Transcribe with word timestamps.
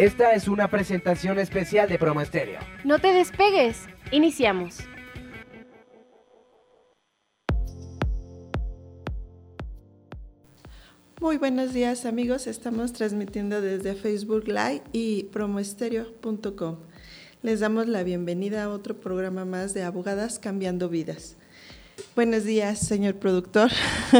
Esta 0.00 0.32
es 0.32 0.48
una 0.48 0.66
presentación 0.70 1.38
especial 1.38 1.86
de 1.86 1.98
Promo 1.98 2.22
Estéreo. 2.22 2.58
No 2.84 3.00
te 3.00 3.12
despegues. 3.12 3.86
Iniciamos. 4.10 4.78
Muy 11.20 11.36
buenos 11.36 11.74
días 11.74 12.06
amigos, 12.06 12.46
estamos 12.46 12.94
transmitiendo 12.94 13.60
desde 13.60 13.94
Facebook 13.94 14.44
Live 14.46 14.84
y 14.92 15.24
promoestereo.com. 15.24 16.76
Les 17.42 17.60
damos 17.60 17.86
la 17.86 18.02
bienvenida 18.02 18.64
a 18.64 18.70
otro 18.70 18.98
programa 18.98 19.44
más 19.44 19.74
de 19.74 19.82
Abogadas 19.82 20.38
Cambiando 20.38 20.88
Vidas. 20.88 21.36
Buenos 22.16 22.44
días, 22.44 22.78
señor 22.78 23.16
productor. 23.16 23.70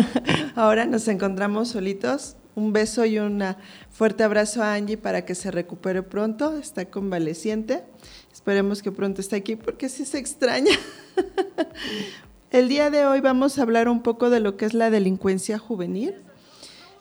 Ahora 0.57 0.85
nos 0.85 1.09
encontramos 1.09 1.69
solitos. 1.69 2.37
Un 2.55 2.73
beso 2.73 3.05
y 3.05 3.19
un 3.19 3.43
fuerte 3.91 4.25
abrazo 4.25 4.63
a 4.63 4.75
Angie 4.75 4.97
para 4.97 5.25
que 5.25 5.35
se 5.35 5.51
recupere 5.51 6.03
pronto. 6.03 6.57
Está 6.59 6.87
convaleciente. 6.87 7.85
Esperemos 8.33 8.83
que 8.83 8.91
pronto 8.91 9.21
esté 9.21 9.37
aquí 9.37 9.57
porque 9.57 9.89
sí 9.89 10.05
se 10.05 10.19
extraña. 10.19 10.73
El 12.51 12.69
día 12.69 12.91
de 12.91 13.07
hoy 13.07 13.21
vamos 13.21 13.59
a 13.59 13.63
hablar 13.63 13.89
un 13.89 14.03
poco 14.03 14.29
de 14.29 14.41
lo 14.41 14.57
que 14.57 14.65
es 14.65 14.75
la 14.75 14.91
delincuencia 14.91 15.59
juvenil 15.59 16.17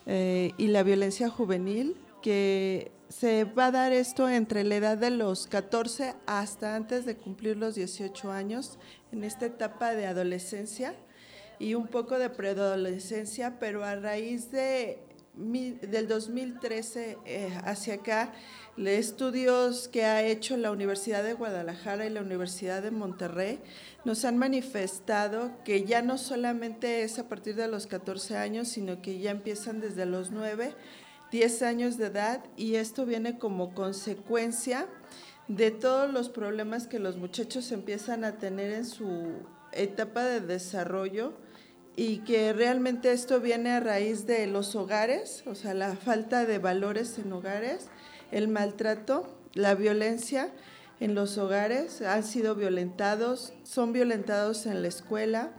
eh, 0.06 0.52
y 0.58 0.68
la 0.68 0.84
violencia 0.84 1.28
juvenil, 1.28 1.96
que 2.22 2.92
se 3.08 3.42
va 3.44 3.66
a 3.66 3.70
dar 3.72 3.92
esto 3.92 4.28
entre 4.28 4.62
la 4.62 4.76
edad 4.76 4.96
de 4.96 5.10
los 5.10 5.48
14 5.48 6.14
hasta 6.26 6.76
antes 6.76 7.04
de 7.04 7.16
cumplir 7.16 7.56
los 7.56 7.74
18 7.74 8.30
años, 8.30 8.78
en 9.10 9.24
esta 9.24 9.46
etapa 9.46 9.92
de 9.94 10.06
adolescencia 10.06 10.94
y 11.58 11.74
un 11.74 11.88
poco 11.88 12.18
de 12.18 12.30
preadolescencia, 12.30 13.58
pero 13.58 13.84
a 13.84 13.96
raíz 13.96 14.52
de 14.52 14.98
del 15.40 16.06
2013 16.06 17.18
eh, 17.24 17.58
hacia 17.64 17.94
acá, 17.94 18.32
los 18.76 18.92
estudios 18.92 19.88
que 19.88 20.04
ha 20.04 20.22
hecho 20.22 20.56
la 20.56 20.70
Universidad 20.70 21.24
de 21.24 21.32
Guadalajara 21.32 22.06
y 22.06 22.10
la 22.10 22.20
Universidad 22.20 22.82
de 22.82 22.90
Monterrey 22.90 23.58
nos 24.04 24.24
han 24.24 24.36
manifestado 24.38 25.52
que 25.64 25.84
ya 25.84 26.02
no 26.02 26.18
solamente 26.18 27.02
es 27.02 27.18
a 27.18 27.28
partir 27.28 27.56
de 27.56 27.68
los 27.68 27.86
14 27.86 28.36
años, 28.36 28.68
sino 28.68 29.02
que 29.02 29.18
ya 29.18 29.30
empiezan 29.30 29.80
desde 29.80 30.06
los 30.06 30.30
9, 30.30 30.74
10 31.30 31.62
años 31.62 31.96
de 31.96 32.06
edad 32.06 32.44
y 32.56 32.74
esto 32.76 33.06
viene 33.06 33.38
como 33.38 33.74
consecuencia 33.74 34.86
de 35.48 35.70
todos 35.70 36.12
los 36.12 36.28
problemas 36.28 36.86
que 36.86 36.98
los 36.98 37.16
muchachos 37.16 37.72
empiezan 37.72 38.24
a 38.24 38.38
tener 38.38 38.72
en 38.72 38.84
su 38.84 39.32
etapa 39.72 40.24
de 40.24 40.40
desarrollo 40.40 41.32
y 42.00 42.20
que 42.20 42.54
realmente 42.54 43.12
esto 43.12 43.42
viene 43.42 43.72
a 43.72 43.80
raíz 43.80 44.24
de 44.26 44.46
los 44.46 44.74
hogares, 44.74 45.44
o 45.44 45.54
sea, 45.54 45.74
la 45.74 45.96
falta 45.96 46.46
de 46.46 46.56
valores 46.56 47.18
en 47.18 47.30
hogares, 47.30 47.90
el 48.32 48.48
maltrato, 48.48 49.36
la 49.52 49.74
violencia 49.74 50.50
en 50.98 51.14
los 51.14 51.36
hogares, 51.36 52.00
han 52.00 52.24
sido 52.24 52.54
violentados, 52.54 53.52
son 53.64 53.92
violentados 53.92 54.64
en 54.64 54.80
la 54.80 54.88
escuela, 54.88 55.52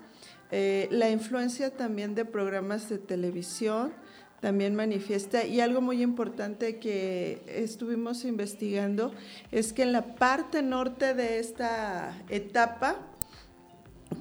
eh, 0.50 0.88
la 0.90 1.12
influencia 1.12 1.78
también 1.78 2.16
de 2.16 2.26
programas 2.26 2.90
de 2.90 2.98
televisión 2.98 3.94
también 4.40 4.74
manifiesta 4.74 5.46
y 5.46 5.62
algo 5.62 5.82
muy 5.82 6.02
importante 6.02 6.80
que 6.80 7.44
estuvimos 7.46 8.26
investigando 8.26 9.14
es 9.52 9.74
que 9.74 9.84
en 9.84 9.92
la 9.92 10.16
parte 10.16 10.64
norte 10.64 11.14
de 11.14 11.38
esta 11.38 12.18
etapa, 12.30 13.11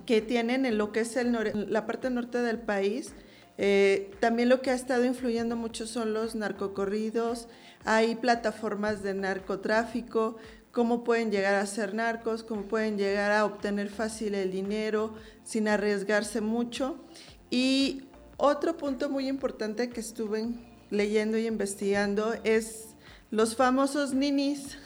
que 0.07 0.21
tienen 0.21 0.67
en 0.67 0.79
lo 0.79 0.93
que 0.93 1.01
es 1.01 1.17
el 1.17 1.33
la 1.71 1.87
parte 1.87 2.11
norte 2.11 2.39
del 2.39 2.59
país. 2.59 3.13
Eh, 3.59 4.11
también 4.21 4.49
lo 4.49 4.63
que 4.63 4.71
ha 4.71 4.75
estado 4.75 5.05
influyendo 5.05 5.55
mucho 5.55 5.87
son 5.87 6.15
los 6.15 6.35
narcocorridos, 6.35 7.47
hay 7.85 8.15
plataformas 8.15 9.03
de 9.03 9.13
narcotráfico, 9.13 10.37
cómo 10.73 11.05
pueden 11.05 11.31
llegar 11.31 11.57
a 11.57 11.67
ser 11.67 11.95
narcos, 11.95 12.43
cómo 12.43 12.63
pueden 12.63 12.97
llegar 12.97 13.33
a 13.33 13.45
obtener 13.45 13.91
fácil 13.91 14.35
el 14.35 14.51
dinero 14.51 15.15
sin 15.43 15.69
arriesgarse 15.69 16.41
mucho. 16.41 17.05
Y 17.51 18.05
otro 18.37 18.77
punto 18.77 19.11
muy 19.11 19.29
importante 19.29 19.91
que 19.91 20.01
estuve 20.01 20.49
leyendo 20.91 21.37
y 21.37 21.47
investigando 21.47 22.35
es 22.45 22.95
los 23.31 23.57
famosos 23.57 24.15
ninis 24.15 24.79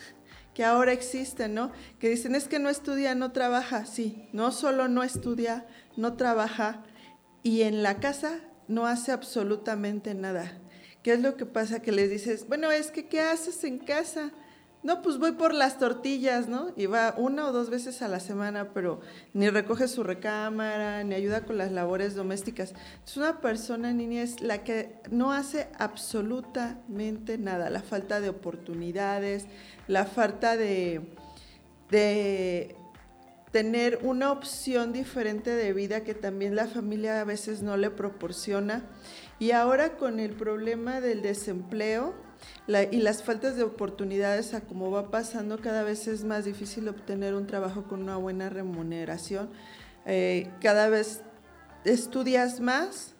que 0.54 0.64
ahora 0.64 0.92
existen, 0.92 1.54
¿no? 1.54 1.72
Que 1.98 2.08
dicen 2.08 2.34
es 2.34 2.48
que 2.48 2.58
no 2.58 2.68
estudia, 2.68 3.14
no 3.14 3.32
trabaja. 3.32 3.86
Sí, 3.86 4.28
no 4.32 4.52
solo 4.52 4.88
no 4.88 5.02
estudia, 5.02 5.66
no 5.96 6.16
trabaja 6.16 6.84
y 7.42 7.62
en 7.62 7.82
la 7.82 8.00
casa 8.00 8.40
no 8.68 8.86
hace 8.86 9.12
absolutamente 9.12 10.14
nada. 10.14 10.60
¿Qué 11.02 11.12
es 11.12 11.20
lo 11.20 11.36
que 11.36 11.44
pasa? 11.44 11.82
Que 11.82 11.92
les 11.92 12.08
dices, 12.08 12.48
bueno, 12.48 12.70
es 12.70 12.90
que 12.90 13.08
¿qué 13.08 13.20
haces 13.20 13.62
en 13.64 13.78
casa? 13.78 14.32
No, 14.84 15.00
pues 15.00 15.16
voy 15.16 15.32
por 15.32 15.54
las 15.54 15.78
tortillas, 15.78 16.46
¿no? 16.46 16.74
Y 16.76 16.84
va 16.84 17.14
una 17.16 17.46
o 17.46 17.52
dos 17.52 17.70
veces 17.70 18.02
a 18.02 18.08
la 18.08 18.20
semana, 18.20 18.74
pero 18.74 19.00
ni 19.32 19.48
recoge 19.48 19.88
su 19.88 20.02
recámara, 20.02 21.02
ni 21.04 21.14
ayuda 21.14 21.46
con 21.46 21.56
las 21.56 21.72
labores 21.72 22.14
domésticas. 22.14 22.74
Es 23.02 23.16
una 23.16 23.40
persona, 23.40 23.94
niña, 23.94 24.20
es 24.20 24.42
la 24.42 24.62
que 24.62 25.00
no 25.10 25.32
hace 25.32 25.68
absolutamente 25.78 27.38
nada. 27.38 27.70
La 27.70 27.80
falta 27.80 28.20
de 28.20 28.28
oportunidades, 28.28 29.46
la 29.88 30.04
falta 30.04 30.58
de, 30.58 31.00
de 31.90 32.76
tener 33.52 34.00
una 34.02 34.32
opción 34.32 34.92
diferente 34.92 35.48
de 35.56 35.72
vida 35.72 36.04
que 36.04 36.12
también 36.12 36.56
la 36.56 36.66
familia 36.66 37.22
a 37.22 37.24
veces 37.24 37.62
no 37.62 37.78
le 37.78 37.88
proporciona. 37.88 38.84
Y 39.38 39.52
ahora 39.52 39.96
con 39.96 40.20
el 40.20 40.32
problema 40.34 41.00
del 41.00 41.22
desempleo 41.22 42.12
y 42.66 42.96
las 42.98 43.22
faltas 43.22 43.56
de 43.56 43.62
oportunidades 43.62 44.54
a 44.54 44.62
cómo 44.62 44.90
va 44.90 45.10
pasando, 45.10 45.60
cada 45.60 45.82
vez 45.82 46.06
es 46.08 46.24
más 46.24 46.44
difícil 46.44 46.88
obtener 46.88 47.34
un 47.34 47.46
trabajo 47.46 47.84
con 47.84 48.02
una 48.02 48.16
buena 48.16 48.48
remuneración. 48.48 49.50
Eh, 50.06 50.50
cada 50.60 50.88
vez 50.88 51.22
estudias 51.84 52.60
más 52.60 53.14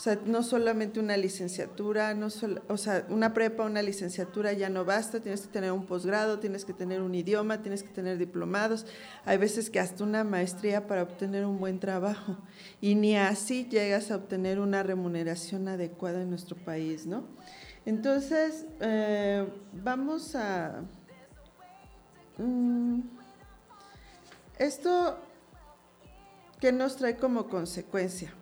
o 0.00 0.02
sea, 0.02 0.18
no 0.24 0.42
solamente 0.42 0.98
una 0.98 1.18
licenciatura, 1.18 2.14
no 2.14 2.28
o 2.68 2.76
sea, 2.78 3.04
una 3.10 3.34
prepa, 3.34 3.66
una 3.66 3.82
licenciatura 3.82 4.54
ya 4.54 4.70
no 4.70 4.86
basta, 4.86 5.20
tienes 5.20 5.42
que 5.42 5.48
tener 5.48 5.72
un 5.72 5.84
posgrado, 5.84 6.38
tienes 6.38 6.64
que 6.64 6.72
tener 6.72 7.02
un 7.02 7.14
idioma, 7.14 7.60
tienes 7.60 7.82
que 7.82 7.90
tener 7.90 8.16
diplomados, 8.16 8.86
hay 9.26 9.36
veces 9.36 9.68
que 9.68 9.78
hasta 9.78 10.02
una 10.02 10.24
maestría 10.24 10.86
para 10.86 11.02
obtener 11.02 11.44
un 11.44 11.58
buen 11.58 11.80
trabajo 11.80 12.38
y 12.80 12.94
ni 12.94 13.14
así 13.18 13.68
llegas 13.68 14.10
a 14.10 14.16
obtener 14.16 14.58
una 14.58 14.82
remuneración 14.82 15.68
adecuada 15.68 16.22
en 16.22 16.30
nuestro 16.30 16.56
país, 16.56 17.04
¿no? 17.04 17.24
Entonces, 17.86 18.66
eh, 18.80 19.46
vamos 19.72 20.34
a... 20.34 20.82
Mm, 22.38 23.00
esto, 24.58 25.18
¿qué 26.60 26.72
nos 26.72 26.96
trae 26.96 27.16
como 27.16 27.48
consecuencia? 27.48 28.32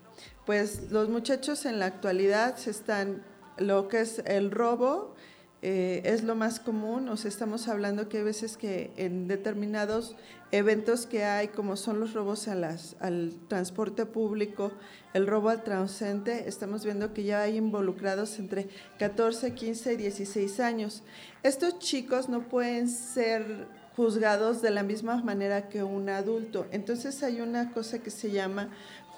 pues 0.49 0.91
los 0.91 1.11
muchachos 1.11 1.67
en 1.67 1.79
la 1.79 1.85
actualidad 1.85 2.57
se 2.57 2.71
están, 2.71 3.23
lo 3.59 3.87
que 3.89 4.01
es 4.01 4.21
el 4.21 4.51
robo, 4.51 5.15
eh, 5.61 6.01
es 6.07 6.23
lo 6.23 6.37
más 6.37 6.59
común, 6.59 7.11
o 7.11 7.19
sea, 7.19 7.29
estamos 7.29 7.69
hablando 7.69 8.09
que 8.09 8.17
hay 8.17 8.23
veces 8.23 8.57
que 8.57 8.91
en 8.97 9.29
determinados 9.29 10.17
eventos 10.51 11.07
que 11.07 11.25
hay, 11.25 11.49
como 11.49 11.77
son 11.77 12.01
los 12.01 12.15
robos 12.15 12.49
al 12.49 13.33
transporte 13.49 14.07
público, 14.07 14.73
el 15.15 15.27
robo 15.27 15.49
al 15.49 15.65
transeúnte, 15.65 16.49
estamos 16.49 16.85
viendo 16.85 17.13
que 17.13 17.25
ya 17.25 17.43
hay 17.43 17.57
involucrados 17.57 18.39
entre 18.39 18.69
14, 18.99 19.55
15 19.55 19.95
y 19.95 19.97
16 19.97 20.61
años. 20.61 21.03
Estos 21.43 21.79
chicos 21.79 22.29
no 22.29 22.49
pueden 22.49 22.89
ser 22.89 23.67
juzgados 23.97 24.63
de 24.63 24.71
la 24.71 24.85
misma 24.85 25.17
manera 25.17 25.69
que 25.69 25.83
un 25.83 26.09
adulto. 26.09 26.67
Entonces 26.71 27.23
hay 27.25 27.41
una 27.41 27.73
cosa 27.73 27.99
que 27.99 28.11
se 28.11 28.31
llama 28.31 28.71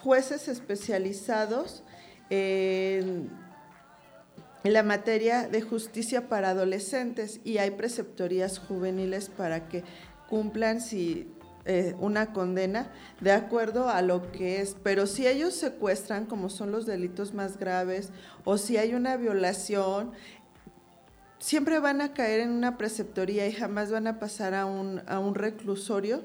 jueces 0.02 0.48
especializados 0.48 1.82
en, 2.30 3.30
la 4.62 4.82
materia 4.82 5.48
de 5.48 5.62
justicia 5.62 6.28
para 6.28 6.50
adolescentes 6.50 7.40
y 7.44 7.58
hay 7.58 7.72
preceptorías 7.72 8.58
juveniles 8.58 9.28
para 9.28 9.68
que 9.68 9.84
cumplan 10.30 10.80
si 10.80 11.28
eh, 11.66 11.94
una 11.98 12.32
condena 12.32 12.90
de 13.20 13.32
acuerdo 13.32 13.90
a 13.90 14.00
lo 14.00 14.32
que 14.32 14.62
es. 14.62 14.76
Pero 14.82 15.06
si 15.06 15.26
ellos 15.26 15.52
secuestran, 15.52 16.24
como 16.24 16.48
son 16.48 16.72
los 16.72 16.86
delitos 16.86 17.34
más 17.34 17.58
graves, 17.58 18.08
o 18.44 18.56
si 18.56 18.78
hay 18.78 18.94
una 18.94 19.18
violación, 19.18 20.12
siempre 21.38 21.78
van 21.78 22.00
a 22.00 22.14
caer 22.14 22.40
en 22.40 22.50
una 22.50 22.78
preceptoría 22.78 23.46
y 23.46 23.52
jamás 23.52 23.90
van 23.90 24.06
a 24.06 24.18
pasar 24.18 24.54
a 24.54 24.64
un, 24.64 25.02
a 25.06 25.18
un 25.18 25.34
reclusorio 25.34 26.24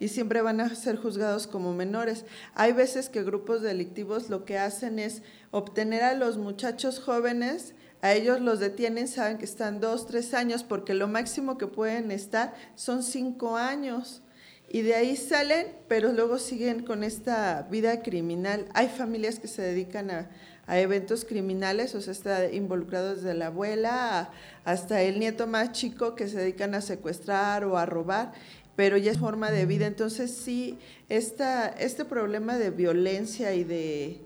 y 0.00 0.08
siempre 0.08 0.42
van 0.42 0.60
a 0.60 0.74
ser 0.74 0.96
juzgados 0.96 1.46
como 1.46 1.72
menores. 1.72 2.26
Hay 2.54 2.72
veces 2.72 3.08
que 3.08 3.22
grupos 3.22 3.62
delictivos 3.62 4.28
lo 4.28 4.44
que 4.44 4.58
hacen 4.58 4.98
es 4.98 5.22
obtener 5.50 6.02
a 6.02 6.14
los 6.14 6.36
muchachos 6.36 7.00
jóvenes, 7.00 7.74
a 8.04 8.12
ellos 8.12 8.38
los 8.38 8.60
detienen, 8.60 9.08
saben 9.08 9.38
que 9.38 9.46
están 9.46 9.80
dos, 9.80 10.06
tres 10.06 10.34
años, 10.34 10.62
porque 10.62 10.92
lo 10.92 11.08
máximo 11.08 11.56
que 11.56 11.66
pueden 11.66 12.10
estar 12.10 12.52
son 12.74 13.02
cinco 13.02 13.56
años. 13.56 14.20
Y 14.68 14.82
de 14.82 14.94
ahí 14.94 15.16
salen, 15.16 15.68
pero 15.88 16.12
luego 16.12 16.38
siguen 16.38 16.84
con 16.84 17.02
esta 17.02 17.62
vida 17.70 18.02
criminal. 18.02 18.66
Hay 18.74 18.88
familias 18.88 19.38
que 19.38 19.48
se 19.48 19.62
dedican 19.62 20.10
a, 20.10 20.28
a 20.66 20.78
eventos 20.78 21.24
criminales, 21.24 21.94
o 21.94 22.02
sea, 22.02 22.12
está 22.12 22.52
involucrado 22.52 23.14
desde 23.14 23.32
la 23.32 23.46
abuela 23.46 24.30
hasta 24.66 25.00
el 25.00 25.18
nieto 25.18 25.46
más 25.46 25.72
chico 25.72 26.14
que 26.14 26.28
se 26.28 26.36
dedican 26.36 26.74
a 26.74 26.82
secuestrar 26.82 27.64
o 27.64 27.78
a 27.78 27.86
robar, 27.86 28.34
pero 28.76 28.98
ya 28.98 29.12
es 29.12 29.18
forma 29.18 29.50
de 29.50 29.64
vida. 29.64 29.86
Entonces 29.86 30.30
sí, 30.30 30.78
esta, 31.08 31.68
este 31.68 32.04
problema 32.04 32.58
de 32.58 32.68
violencia 32.68 33.54
y 33.54 33.64
de, 33.64 34.20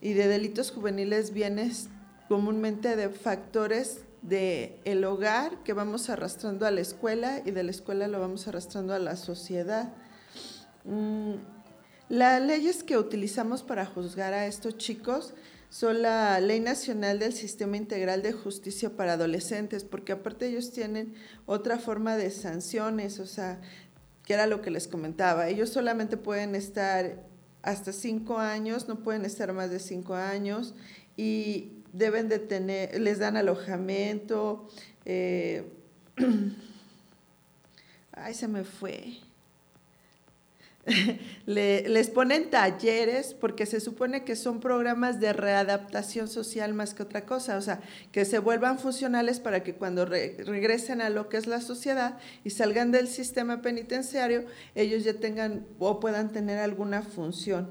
y 0.00 0.14
de 0.14 0.26
delitos 0.26 0.70
juveniles 0.70 1.34
viene 1.34 1.70
comúnmente 2.30 2.94
de 2.94 3.08
factores 3.08 4.02
de 4.22 4.78
el 4.84 5.02
hogar 5.02 5.64
que 5.64 5.72
vamos 5.72 6.10
arrastrando 6.10 6.64
a 6.64 6.70
la 6.70 6.80
escuela 6.80 7.42
y 7.44 7.50
de 7.50 7.64
la 7.64 7.72
escuela 7.72 8.06
lo 8.06 8.20
vamos 8.20 8.46
arrastrando 8.46 8.94
a 8.94 9.00
la 9.00 9.16
sociedad. 9.16 9.92
Mm, 10.84 11.32
las 12.08 12.40
leyes 12.40 12.84
que 12.84 12.96
utilizamos 12.96 13.64
para 13.64 13.84
juzgar 13.84 14.32
a 14.32 14.46
estos 14.46 14.78
chicos 14.78 15.34
son 15.70 16.02
la 16.02 16.38
Ley 16.38 16.60
Nacional 16.60 17.18
del 17.18 17.32
Sistema 17.32 17.76
Integral 17.76 18.22
de 18.22 18.32
Justicia 18.32 18.90
para 18.90 19.14
Adolescentes, 19.14 19.82
porque 19.82 20.12
aparte 20.12 20.46
ellos 20.46 20.70
tienen 20.70 21.14
otra 21.46 21.80
forma 21.80 22.16
de 22.16 22.30
sanciones, 22.30 23.18
o 23.18 23.26
sea, 23.26 23.60
que 24.24 24.34
era 24.34 24.46
lo 24.46 24.62
que 24.62 24.70
les 24.70 24.86
comentaba, 24.86 25.48
ellos 25.48 25.70
solamente 25.70 26.16
pueden 26.16 26.54
estar 26.54 27.24
hasta 27.62 27.92
cinco 27.92 28.38
años, 28.38 28.86
no 28.86 29.02
pueden 29.02 29.24
estar 29.24 29.52
más 29.52 29.70
de 29.70 29.80
cinco 29.80 30.14
años 30.14 30.76
y 31.16 31.79
deben 31.92 32.28
de 32.28 32.38
tener, 32.38 33.00
les 33.00 33.18
dan 33.18 33.36
alojamiento, 33.36 34.68
eh, 35.04 35.64
ay, 38.12 38.34
se 38.34 38.48
me 38.48 38.64
fue 38.64 39.20
les 41.46 42.10
ponen 42.10 42.50
talleres 42.50 43.34
porque 43.34 43.66
se 43.66 43.80
supone 43.80 44.24
que 44.24 44.34
son 44.34 44.60
programas 44.60 45.20
de 45.20 45.32
readaptación 45.32 46.28
social 46.28 46.74
más 46.74 46.94
que 46.94 47.02
otra 47.02 47.26
cosa, 47.26 47.56
o 47.56 47.60
sea, 47.60 47.80
que 48.12 48.24
se 48.24 48.38
vuelvan 48.38 48.78
funcionales 48.78 49.40
para 49.40 49.62
que 49.62 49.74
cuando 49.74 50.06
regresen 50.06 51.00
a 51.00 51.10
lo 51.10 51.28
que 51.28 51.36
es 51.36 51.46
la 51.46 51.60
sociedad 51.60 52.18
y 52.44 52.50
salgan 52.50 52.92
del 52.92 53.08
sistema 53.08 53.62
penitenciario, 53.62 54.44
ellos 54.74 55.04
ya 55.04 55.14
tengan 55.14 55.66
o 55.78 56.00
puedan 56.00 56.32
tener 56.32 56.58
alguna 56.58 57.02
función. 57.02 57.68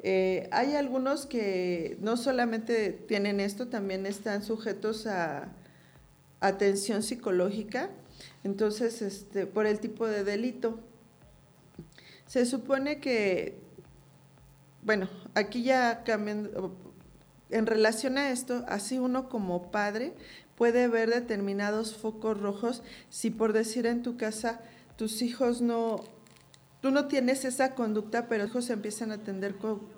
Eh, 0.00 0.48
hay 0.52 0.74
algunos 0.74 1.26
que 1.26 1.96
no 2.00 2.16
solamente 2.16 2.92
tienen 2.92 3.40
esto, 3.40 3.68
también 3.68 4.06
están 4.06 4.42
sujetos 4.42 5.06
a 5.06 5.48
atención 6.40 7.02
psicológica, 7.02 7.90
entonces, 8.44 9.02
este, 9.02 9.46
por 9.46 9.66
el 9.66 9.80
tipo 9.80 10.06
de 10.06 10.24
delito. 10.24 10.80
Se 12.26 12.46
supone 12.46 13.00
que, 13.00 13.58
bueno, 14.82 15.08
aquí 15.34 15.62
ya 15.62 16.04
cambiando, 16.04 16.76
en 17.50 17.66
relación 17.66 18.18
a 18.18 18.30
esto, 18.30 18.64
así 18.68 18.98
uno 18.98 19.28
como 19.28 19.70
padre 19.70 20.14
puede 20.56 20.88
ver 20.88 21.08
determinados 21.10 21.96
focos 21.96 22.38
rojos 22.38 22.82
si 23.10 23.30
por 23.30 23.52
decir 23.52 23.86
en 23.86 24.02
tu 24.02 24.16
casa 24.16 24.60
tus 24.96 25.22
hijos 25.22 25.62
no 25.62 26.02
tú 26.80 26.90
no 26.90 27.06
tienes 27.08 27.44
esa 27.44 27.74
conducta, 27.74 28.28
pero 28.28 28.44
los 28.44 28.50
hijos 28.50 28.70
empiezan 28.70 29.10
a 29.10 29.18
tener 29.18 29.56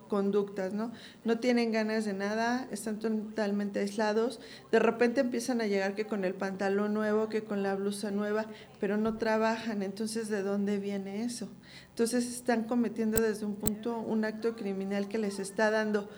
conductas, 0.09 0.73
¿no? 0.73 0.93
No 1.25 1.39
tienen 1.39 1.73
ganas 1.73 2.05
de 2.05 2.15
nada, 2.15 2.67
están 2.71 2.99
totalmente 2.99 3.81
aislados, 3.81 4.41
de 4.73 4.79
repente 4.79 5.21
empiezan 5.21 5.61
a 5.61 5.67
llegar 5.67 5.95
que 5.95 6.07
con 6.07 6.25
el 6.25 6.35
pantalón 6.35 6.95
nuevo, 6.95 7.29
que 7.29 7.45
con 7.45 7.63
la 7.63 7.75
blusa 7.75 8.11
nueva, 8.11 8.47
pero 8.79 8.97
no 8.97 9.19
trabajan, 9.19 9.83
entonces 9.83 10.29
¿de 10.29 10.43
dónde 10.43 10.79
viene 10.79 11.25
eso? 11.25 11.49
Entonces 11.91 12.27
están 12.27 12.65
cometiendo 12.65 13.21
desde 13.21 13.45
un 13.45 13.57
punto 13.57 13.99
un 13.99 14.25
acto 14.25 14.57
criminal 14.57 15.09
que 15.09 15.19
les 15.19 15.39
está 15.39 15.71
dando 15.71 16.09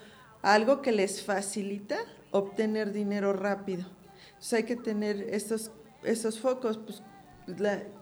algo 0.42 0.82
que 0.82 0.92
les 0.92 1.22
facilita 1.22 1.98
obtener 2.30 2.92
dinero 2.92 3.32
rápido. 3.32 3.84
Entonces 4.28 4.52
hay 4.54 4.64
que 4.64 4.76
tener 4.76 5.20
estos, 5.30 5.70
esos 6.02 6.40
focos, 6.40 6.78
pues 6.78 7.02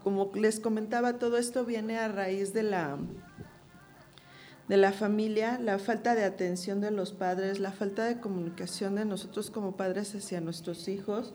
como 0.02 0.30
les 0.34 0.60
comentaba, 0.60 1.18
todo 1.18 1.38
esto 1.38 1.64
viene 1.64 1.98
a 1.98 2.08
raíz 2.08 2.52
de 2.52 2.62
la, 2.62 2.98
de 4.68 4.76
la 4.76 4.92
familia, 4.92 5.58
la 5.58 5.78
falta 5.78 6.14
de 6.14 6.24
atención 6.24 6.80
de 6.80 6.90
los 6.90 7.12
padres, 7.12 7.58
la 7.58 7.72
falta 7.72 8.04
de 8.04 8.20
comunicación 8.20 8.94
de 8.94 9.04
nosotros 9.04 9.50
como 9.50 9.76
padres 9.76 10.14
hacia 10.14 10.40
nuestros 10.40 10.88
hijos. 10.88 11.32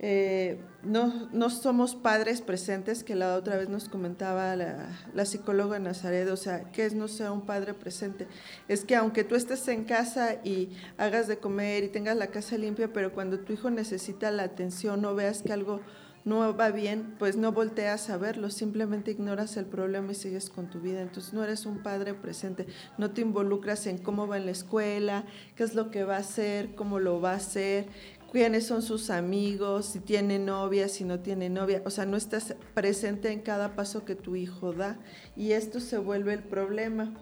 Eh, 0.00 0.58
no, 0.82 1.28
no, 1.32 1.50
somos 1.50 1.94
padres 1.94 2.40
presentes, 2.40 3.04
que 3.04 3.14
la 3.14 3.36
otra 3.36 3.56
vez 3.56 3.68
nos 3.68 3.88
comentaba 3.88 4.56
la, 4.56 5.24
psicóloga 5.24 5.78
Nazaret, 5.78 6.28
o 6.28 6.36
sea, 6.36 6.70
¿qué 6.72 6.84
es 6.84 6.94
no 6.94 7.06
ser 7.06 7.30
un 7.30 7.46
padre 7.46 7.74
presente? 7.74 8.26
Es 8.68 8.84
que 8.84 8.96
aunque 8.96 9.24
tú 9.24 9.34
estés 9.34 9.66
en 9.68 9.84
casa 9.84 10.40
y 10.44 10.70
hagas 10.98 11.28
de 11.28 11.38
comer 11.38 11.84
y 11.84 11.88
tengas 11.88 12.16
la 12.16 12.26
casa 12.26 12.58
limpia, 12.58 12.92
pero 12.92 13.12
cuando 13.12 13.38
tu 13.38 13.52
hijo 13.52 13.70
necesita 13.70 14.30
la 14.30 14.42
atención 14.42 15.04
o 15.04 15.14
veas 15.14 15.42
que 15.42 15.52
algo 15.52 15.80
no 16.24 16.56
va 16.56 16.70
bien, 16.70 17.14
pues 17.18 17.36
no 17.36 17.52
volteas 17.52 18.08
a 18.08 18.16
verlo, 18.16 18.50
simplemente 18.50 19.10
ignoras 19.10 19.56
el 19.58 19.66
problema 19.66 20.12
y 20.12 20.14
sigues 20.14 20.48
con 20.48 20.70
tu 20.70 20.80
vida. 20.80 21.02
Entonces 21.02 21.34
no 21.34 21.44
eres 21.44 21.66
un 21.66 21.82
padre 21.82 22.14
presente, 22.14 22.66
no 22.96 23.10
te 23.10 23.20
involucras 23.20 23.86
en 23.86 23.98
cómo 23.98 24.26
va 24.26 24.38
en 24.38 24.46
la 24.46 24.52
escuela, 24.52 25.24
qué 25.54 25.64
es 25.64 25.74
lo 25.74 25.90
que 25.90 26.04
va 26.04 26.16
a 26.16 26.20
hacer, 26.20 26.74
cómo 26.74 26.98
lo 26.98 27.20
va 27.20 27.32
a 27.32 27.36
hacer, 27.36 27.88
quiénes 28.32 28.66
son 28.66 28.80
sus 28.80 29.10
amigos, 29.10 29.86
si 29.86 30.00
tiene 30.00 30.38
novia, 30.38 30.88
si 30.88 31.04
no 31.04 31.20
tiene 31.20 31.50
novia. 31.50 31.82
O 31.84 31.90
sea, 31.90 32.06
no 32.06 32.16
estás 32.16 32.56
presente 32.72 33.30
en 33.30 33.40
cada 33.40 33.76
paso 33.76 34.06
que 34.06 34.14
tu 34.14 34.34
hijo 34.34 34.72
da 34.72 34.98
y 35.36 35.52
esto 35.52 35.78
se 35.78 35.98
vuelve 35.98 36.32
el 36.32 36.42
problema. 36.42 37.12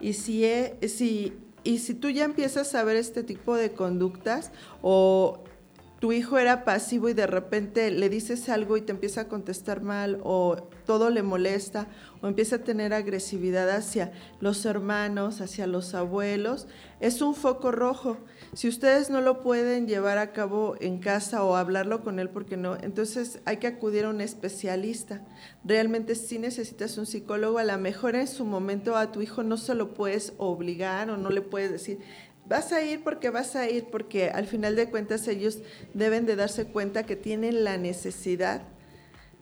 Y 0.00 0.14
si, 0.14 0.44
si 0.86 1.49
y 1.64 1.78
si 1.78 1.94
tú 1.94 2.10
ya 2.10 2.24
empiezas 2.24 2.74
a 2.74 2.84
ver 2.84 2.96
este 2.96 3.22
tipo 3.22 3.54
de 3.54 3.72
conductas 3.72 4.50
o 4.82 5.40
tu 6.00 6.12
hijo 6.12 6.38
era 6.38 6.64
pasivo 6.64 7.10
y 7.10 7.12
de 7.12 7.26
repente 7.26 7.90
le 7.90 8.08
dices 8.08 8.48
algo 8.48 8.78
y 8.78 8.80
te 8.80 8.90
empieza 8.90 9.22
a 9.22 9.28
contestar 9.28 9.82
mal 9.82 10.18
o 10.24 10.56
todo 10.86 11.10
le 11.10 11.22
molesta 11.22 11.88
o 12.22 12.26
empieza 12.26 12.56
a 12.56 12.64
tener 12.64 12.94
agresividad 12.94 13.68
hacia 13.68 14.10
los 14.40 14.64
hermanos, 14.64 15.42
hacia 15.42 15.66
los 15.66 15.94
abuelos, 15.94 16.68
es 17.00 17.20
un 17.20 17.34
foco 17.34 17.70
rojo. 17.70 18.16
Si 18.54 18.66
ustedes 18.66 19.10
no 19.10 19.20
lo 19.20 19.42
pueden 19.42 19.86
llevar 19.86 20.16
a 20.16 20.32
cabo 20.32 20.74
en 20.80 20.98
casa 20.98 21.44
o 21.44 21.54
hablarlo 21.54 22.02
con 22.02 22.18
él 22.18 22.30
porque 22.30 22.56
no, 22.56 22.76
entonces 22.80 23.40
hay 23.44 23.58
que 23.58 23.66
acudir 23.66 24.06
a 24.06 24.10
un 24.10 24.22
especialista. 24.22 25.22
Realmente 25.64 26.14
si 26.14 26.38
necesitas 26.38 26.96
un 26.96 27.04
psicólogo, 27.04 27.58
a 27.58 27.64
lo 27.64 27.78
mejor 27.78 28.16
en 28.16 28.26
su 28.26 28.46
momento 28.46 28.96
a 28.96 29.12
tu 29.12 29.20
hijo 29.20 29.42
no 29.42 29.58
se 29.58 29.74
lo 29.74 29.92
puedes 29.92 30.32
obligar 30.38 31.10
o 31.10 31.18
no 31.18 31.28
le 31.28 31.42
puedes 31.42 31.70
decir, 31.70 31.98
vas 32.50 32.72
a 32.72 32.82
ir 32.82 33.04
porque 33.04 33.30
vas 33.30 33.54
a 33.54 33.70
ir, 33.70 33.84
porque 33.84 34.28
al 34.28 34.46
final 34.48 34.74
de 34.74 34.90
cuentas 34.90 35.28
ellos 35.28 35.60
deben 35.94 36.26
de 36.26 36.34
darse 36.34 36.66
cuenta 36.66 37.04
que 37.04 37.14
tienen 37.14 37.62
la 37.62 37.78
necesidad 37.78 38.62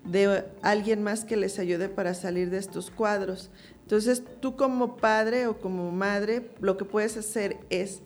de 0.05 0.45
alguien 0.61 1.03
más 1.03 1.25
que 1.25 1.39
les 1.39 1.59
ayude 1.59 1.89
para 1.89 2.13
salir 2.13 2.51
de 2.51 2.59
estos 2.59 2.91
cuadros. 2.91 3.51
Entonces, 3.81 4.23
tú 4.41 4.57
como 4.57 4.99
padre 4.99 5.47
o 5.47 5.59
como 5.59 5.91
madre, 5.91 6.51
lo 6.61 6.77
que 6.77 6.85
puedes 6.85 7.17
hacer 7.17 7.57
es, 7.71 8.03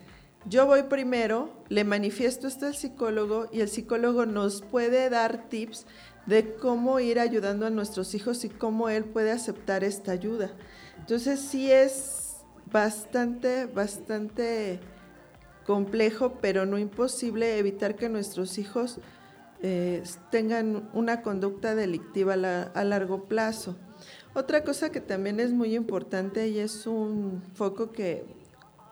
yo 0.49 0.67
voy 0.67 0.85
primero, 0.85 1.53
le 1.69 1.83
manifiesto 1.83 2.47
esto 2.47 2.67
al 2.67 2.77
psicólogo 2.77 3.49
y 3.53 3.61
el 3.61 3.69
psicólogo 3.69 4.25
nos 4.25 4.63
puede 4.63 5.11
dar 5.11 5.49
tips 5.49 5.85
de 6.27 6.55
cómo 6.55 7.01
ir 7.01 7.19
ayudando 7.19 7.67
a 7.67 7.71
nuestros 7.71 8.15
hijos 8.15 8.45
y 8.45 8.51
cómo 8.51 8.89
él 8.89 9.05
puede 9.05 9.33
aceptar 9.33 9.83
esta 9.83 10.13
ayuda. 10.13 10.53
Entonces, 10.97 11.41
sí 11.41 11.73
es 11.73 12.37
bastante, 12.71 13.67
bastante 13.67 14.79
complejo, 15.67 16.39
pero 16.41 16.67
no 16.67 16.79
imposible, 16.79 17.59
evitar 17.59 17.97
que 17.97 18.09
nuestros 18.09 18.59
hijos 18.59 19.01
eh, 19.63 20.03
tengan 20.31 20.91
una 20.93 21.23
conducta 21.23 21.75
delictiva 21.77 22.35
a, 22.35 22.85
largo 22.85 23.25
plazo. 23.27 23.77
Otra 24.35 24.65
cosa 24.65 24.91
que 24.91 25.01
también 25.01 25.39
es 25.39 25.53
muy 25.53 25.77
importante 25.77 26.49
y 26.49 26.59
es 26.59 26.87
un 26.87 27.43
foco 27.55 27.93
que 27.93 28.25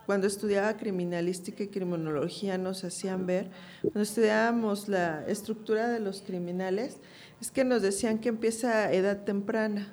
cuando 0.06 0.26
estudiaba 0.26 0.76
criminalística 0.76 1.64
y 1.64 1.68
criminología 1.68 2.56
nos 2.58 2.84
hacían 2.84 3.26
ver, 3.26 3.50
cuando 3.82 4.02
estudiábamos 4.02 4.88
la 4.88 5.24
estructura 5.26 5.88
de 5.88 5.98
los 5.98 6.22
criminales, 6.22 6.98
es 7.40 7.50
que 7.50 7.64
nos 7.64 7.82
decían 7.82 8.18
que 8.18 8.28
empieza 8.28 8.84
a 8.84 8.92
edad 8.92 9.24
temprana. 9.24 9.92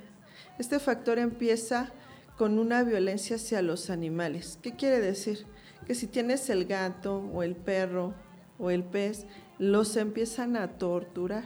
Este 0.60 0.80
factor 0.80 1.18
empieza 1.18 1.92
con 2.38 2.60
una 2.60 2.84
violencia 2.84 3.38
hacia 3.38 3.64
los 3.64 3.90
animales. 3.90 4.60
¿Qué 4.62 4.76
quiere 4.76 5.00
decir? 5.00 5.46
Que 5.88 5.96
si 5.96 6.06
tienes 6.06 6.50
el 6.50 6.66
gato 6.66 7.24
o 7.34 7.44
el 7.44 7.56
perro 7.56 8.14
o 8.60 8.70
el 8.72 8.84
pez, 8.84 9.26
los 9.58 9.96
empiezan 9.96 10.58
a 10.58 10.78
torturar. 10.78 11.46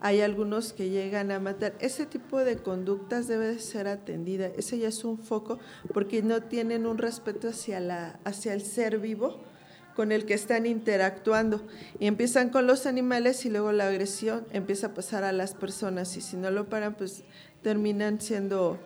Hay 0.00 0.22
algunos 0.22 0.72
que 0.72 0.90
llegan 0.90 1.30
a 1.30 1.38
matar. 1.38 1.74
Ese 1.78 2.04
tipo 2.04 2.40
de 2.40 2.56
conductas 2.56 3.28
debe 3.28 3.60
ser 3.60 3.86
atendida. 3.86 4.48
Ese 4.48 4.78
ya 4.78 4.88
es 4.88 5.04
un 5.04 5.18
foco 5.18 5.60
porque 5.94 6.20
no 6.20 6.42
tienen 6.42 6.84
un 6.84 6.98
respeto 6.98 7.48
hacia, 7.48 7.78
la, 7.78 8.18
hacia 8.24 8.54
el 8.54 8.62
ser 8.62 8.98
vivo 8.98 9.40
con 9.94 10.10
el 10.10 10.26
que 10.26 10.34
están 10.34 10.66
interactuando. 10.66 11.64
Y 12.00 12.08
empiezan 12.08 12.50
con 12.50 12.66
los 12.66 12.86
animales 12.86 13.46
y 13.46 13.50
luego 13.50 13.70
la 13.70 13.86
agresión 13.86 14.46
empieza 14.50 14.88
a 14.88 14.94
pasar 14.94 15.22
a 15.22 15.30
las 15.30 15.54
personas. 15.54 16.16
Y 16.16 16.20
si 16.20 16.36
no 16.36 16.50
lo 16.50 16.68
paran, 16.68 16.96
pues 16.96 17.22
terminan 17.62 18.20
siendo 18.20 18.80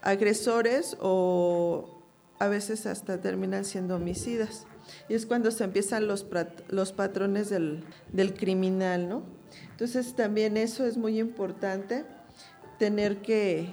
agresores 0.00 0.96
o 0.98 1.95
a 2.38 2.48
veces 2.48 2.86
hasta 2.86 3.20
terminan 3.20 3.64
siendo 3.64 3.96
homicidas. 3.96 4.66
Y 5.08 5.14
es 5.14 5.26
cuando 5.26 5.50
se 5.50 5.64
empiezan 5.64 6.06
los, 6.06 6.26
los 6.68 6.92
patrones 6.92 7.50
del, 7.50 7.84
del 8.12 8.34
criminal, 8.34 9.08
¿no? 9.08 9.22
Entonces 9.72 10.14
también 10.14 10.56
eso 10.56 10.84
es 10.84 10.96
muy 10.96 11.18
importante, 11.18 12.04
tener 12.78 13.22
que 13.22 13.68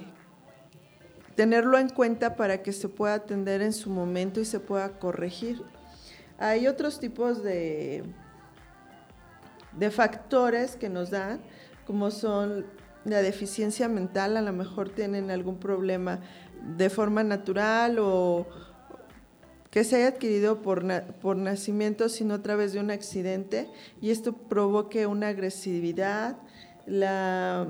tenerlo 1.34 1.78
en 1.78 1.88
cuenta 1.88 2.36
para 2.36 2.62
que 2.62 2.72
se 2.72 2.88
pueda 2.88 3.14
atender 3.14 3.60
en 3.60 3.72
su 3.72 3.90
momento 3.90 4.40
y 4.40 4.44
se 4.44 4.60
pueda 4.60 4.98
corregir. 4.98 5.62
Hay 6.38 6.66
otros 6.66 7.00
tipos 7.00 7.42
de, 7.42 8.04
de 9.72 9.90
factores 9.90 10.76
que 10.76 10.88
nos 10.88 11.10
dan, 11.10 11.40
como 11.86 12.10
son 12.10 12.66
la 13.04 13.20
deficiencia 13.20 13.88
mental, 13.88 14.36
a 14.36 14.42
lo 14.42 14.52
mejor 14.52 14.88
tienen 14.88 15.30
algún 15.30 15.58
problema 15.58 16.20
de 16.76 16.90
forma 16.90 17.22
natural 17.22 17.98
o 17.98 18.46
que 19.70 19.82
se 19.82 19.96
haya 19.96 20.08
adquirido 20.08 20.62
por, 20.62 20.84
por 21.20 21.36
nacimiento, 21.36 22.08
sino 22.08 22.34
a 22.34 22.42
través 22.42 22.72
de 22.72 22.80
un 22.80 22.92
accidente, 22.92 23.68
y 24.00 24.10
esto 24.10 24.32
provoque 24.32 25.06
una 25.06 25.28
agresividad, 25.28 26.36
la 26.86 27.66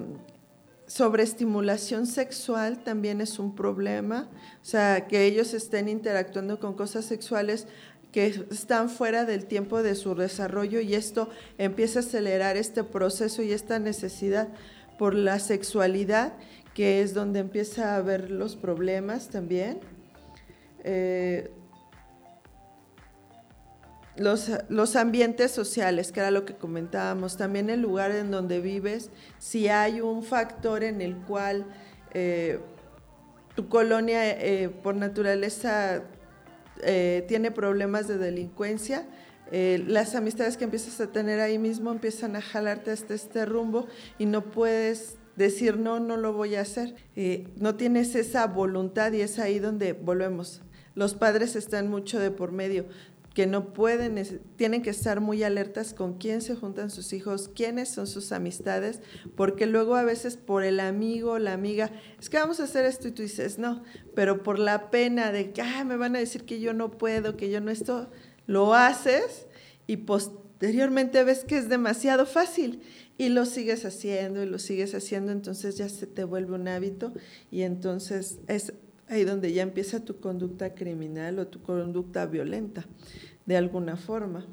sobreestimulación 0.86 2.06
sexual 2.06 2.84
también 2.84 3.22
es 3.22 3.38
un 3.38 3.54
problema, 3.54 4.28
o 4.60 4.64
sea, 4.64 5.06
que 5.06 5.24
ellos 5.24 5.54
estén 5.54 5.88
interactuando 5.88 6.60
con 6.60 6.74
cosas 6.74 7.06
sexuales 7.06 7.66
que 8.12 8.26
están 8.50 8.90
fuera 8.90 9.24
del 9.24 9.46
tiempo 9.46 9.82
de 9.82 9.94
su 9.94 10.14
desarrollo 10.14 10.80
y 10.80 10.94
esto 10.94 11.30
empieza 11.58 12.00
a 12.00 12.02
acelerar 12.02 12.56
este 12.56 12.84
proceso 12.84 13.42
y 13.42 13.52
esta 13.52 13.78
necesidad 13.78 14.48
por 14.98 15.14
la 15.14 15.40
sexualidad, 15.40 16.34
que 16.74 17.00
es 17.00 17.14
donde 17.14 17.38
empieza 17.38 17.94
a 17.94 17.96
haber 17.96 18.30
los 18.30 18.56
problemas 18.56 19.28
también. 19.28 19.78
Eh, 20.82 21.50
los, 24.16 24.50
los, 24.68 24.96
ambientes 24.96 25.50
sociales, 25.50 26.12
que 26.12 26.20
era 26.20 26.30
lo 26.30 26.44
que 26.44 26.54
comentábamos, 26.54 27.36
también 27.36 27.70
el 27.70 27.80
lugar 27.80 28.10
en 28.12 28.30
donde 28.30 28.60
vives, 28.60 29.10
si 29.38 29.68
hay 29.68 30.00
un 30.00 30.22
factor 30.22 30.84
en 30.84 31.00
el 31.00 31.16
cual 31.16 31.66
eh, 32.12 32.60
tu 33.56 33.68
colonia 33.68 34.30
eh, 34.30 34.68
por 34.68 34.94
naturaleza 34.94 36.02
tiene 37.28 37.50
problemas 37.50 38.08
de 38.08 38.18
delincuencia, 38.18 39.06
las 39.50 40.14
amistades 40.16 40.58
que 40.58 40.64
empiezas 40.64 41.00
a 41.00 41.10
tener 41.10 41.40
ahí 41.40 41.56
mismo 41.56 41.92
empiezan 41.92 42.36
a 42.36 42.42
jalarte 42.42 42.90
hasta 42.90 43.14
este 43.14 43.46
rumbo 43.46 43.86
y 44.18 44.26
no 44.26 44.42
puedes 44.42 45.16
decir 45.36 45.78
no, 45.78 46.00
no 46.00 46.16
lo 46.16 46.32
voy 46.32 46.54
a 46.54 46.62
hacer. 46.62 46.94
no 47.56 47.76
tienes 47.76 48.14
esa 48.14 48.46
voluntad 48.46 49.12
y 49.12 49.20
es 49.20 49.38
ahí 49.38 49.58
donde 49.58 49.92
volvemos. 49.92 50.62
Los 50.94 51.14
padres 51.14 51.56
están 51.56 51.88
mucho 51.88 52.20
de 52.20 52.30
por 52.30 52.52
medio 52.52 52.86
que 53.34 53.46
no 53.48 53.74
pueden, 53.74 54.40
tienen 54.56 54.80
que 54.80 54.90
estar 54.90 55.20
muy 55.20 55.42
alertas 55.42 55.92
con 55.92 56.14
quién 56.14 56.40
se 56.40 56.54
juntan 56.54 56.88
sus 56.88 57.12
hijos, 57.12 57.50
quiénes 57.52 57.88
son 57.88 58.06
sus 58.06 58.30
amistades, 58.30 59.00
porque 59.34 59.66
luego 59.66 59.96
a 59.96 60.04
veces 60.04 60.36
por 60.36 60.62
el 60.62 60.78
amigo, 60.78 61.40
la 61.40 61.52
amiga, 61.52 61.90
es 62.18 62.30
que 62.30 62.38
vamos 62.38 62.60
a 62.60 62.64
hacer 62.64 62.84
esto 62.84 63.08
y 63.08 63.10
tú 63.10 63.22
dices, 63.22 63.58
no, 63.58 63.82
pero 64.14 64.44
por 64.44 64.60
la 64.60 64.88
pena 64.88 65.32
de 65.32 65.50
que 65.50 65.64
me 65.84 65.96
van 65.96 66.14
a 66.14 66.20
decir 66.20 66.44
que 66.44 66.60
yo 66.60 66.72
no 66.74 66.92
puedo, 66.92 67.36
que 67.36 67.50
yo 67.50 67.60
no 67.60 67.72
esto, 67.72 68.08
lo 68.46 68.72
haces 68.72 69.48
y 69.88 69.96
posteriormente 69.96 71.24
ves 71.24 71.44
que 71.44 71.58
es 71.58 71.68
demasiado 71.68 72.26
fácil 72.26 72.82
y 73.16 73.28
lo 73.28 73.46
sigues 73.46 73.84
haciendo 73.84 74.42
y 74.42 74.46
lo 74.46 74.58
sigues 74.58 74.94
haciendo, 74.94 75.32
entonces 75.32 75.76
ya 75.76 75.88
se 75.88 76.06
te 76.06 76.24
vuelve 76.24 76.54
un 76.54 76.66
hábito 76.68 77.12
y 77.50 77.62
entonces 77.62 78.38
es 78.48 78.72
ahí 79.08 79.24
donde 79.24 79.52
ya 79.52 79.62
empieza 79.62 80.00
tu 80.00 80.18
conducta 80.18 80.74
criminal 80.74 81.38
o 81.38 81.46
tu 81.46 81.62
conducta 81.62 82.26
violenta, 82.26 82.84
de 83.46 83.56
alguna 83.56 83.96
forma. 83.96 84.46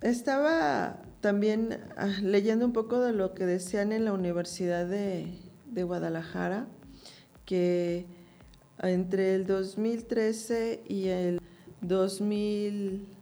Estaba 0.00 1.02
también 1.20 1.80
ah, 1.96 2.06
leyendo 2.22 2.64
un 2.64 2.72
poco 2.72 3.00
de 3.00 3.12
lo 3.12 3.34
que 3.34 3.46
decían 3.46 3.92
en 3.92 4.04
la 4.04 4.12
Universidad 4.12 4.86
de, 4.86 5.26
de 5.66 5.82
Guadalajara, 5.82 6.66
que 7.44 8.06
entre 8.80 9.34
el 9.34 9.46
2013 9.46 10.82
y 10.88 11.08
el 11.08 11.40
2000 11.80 13.17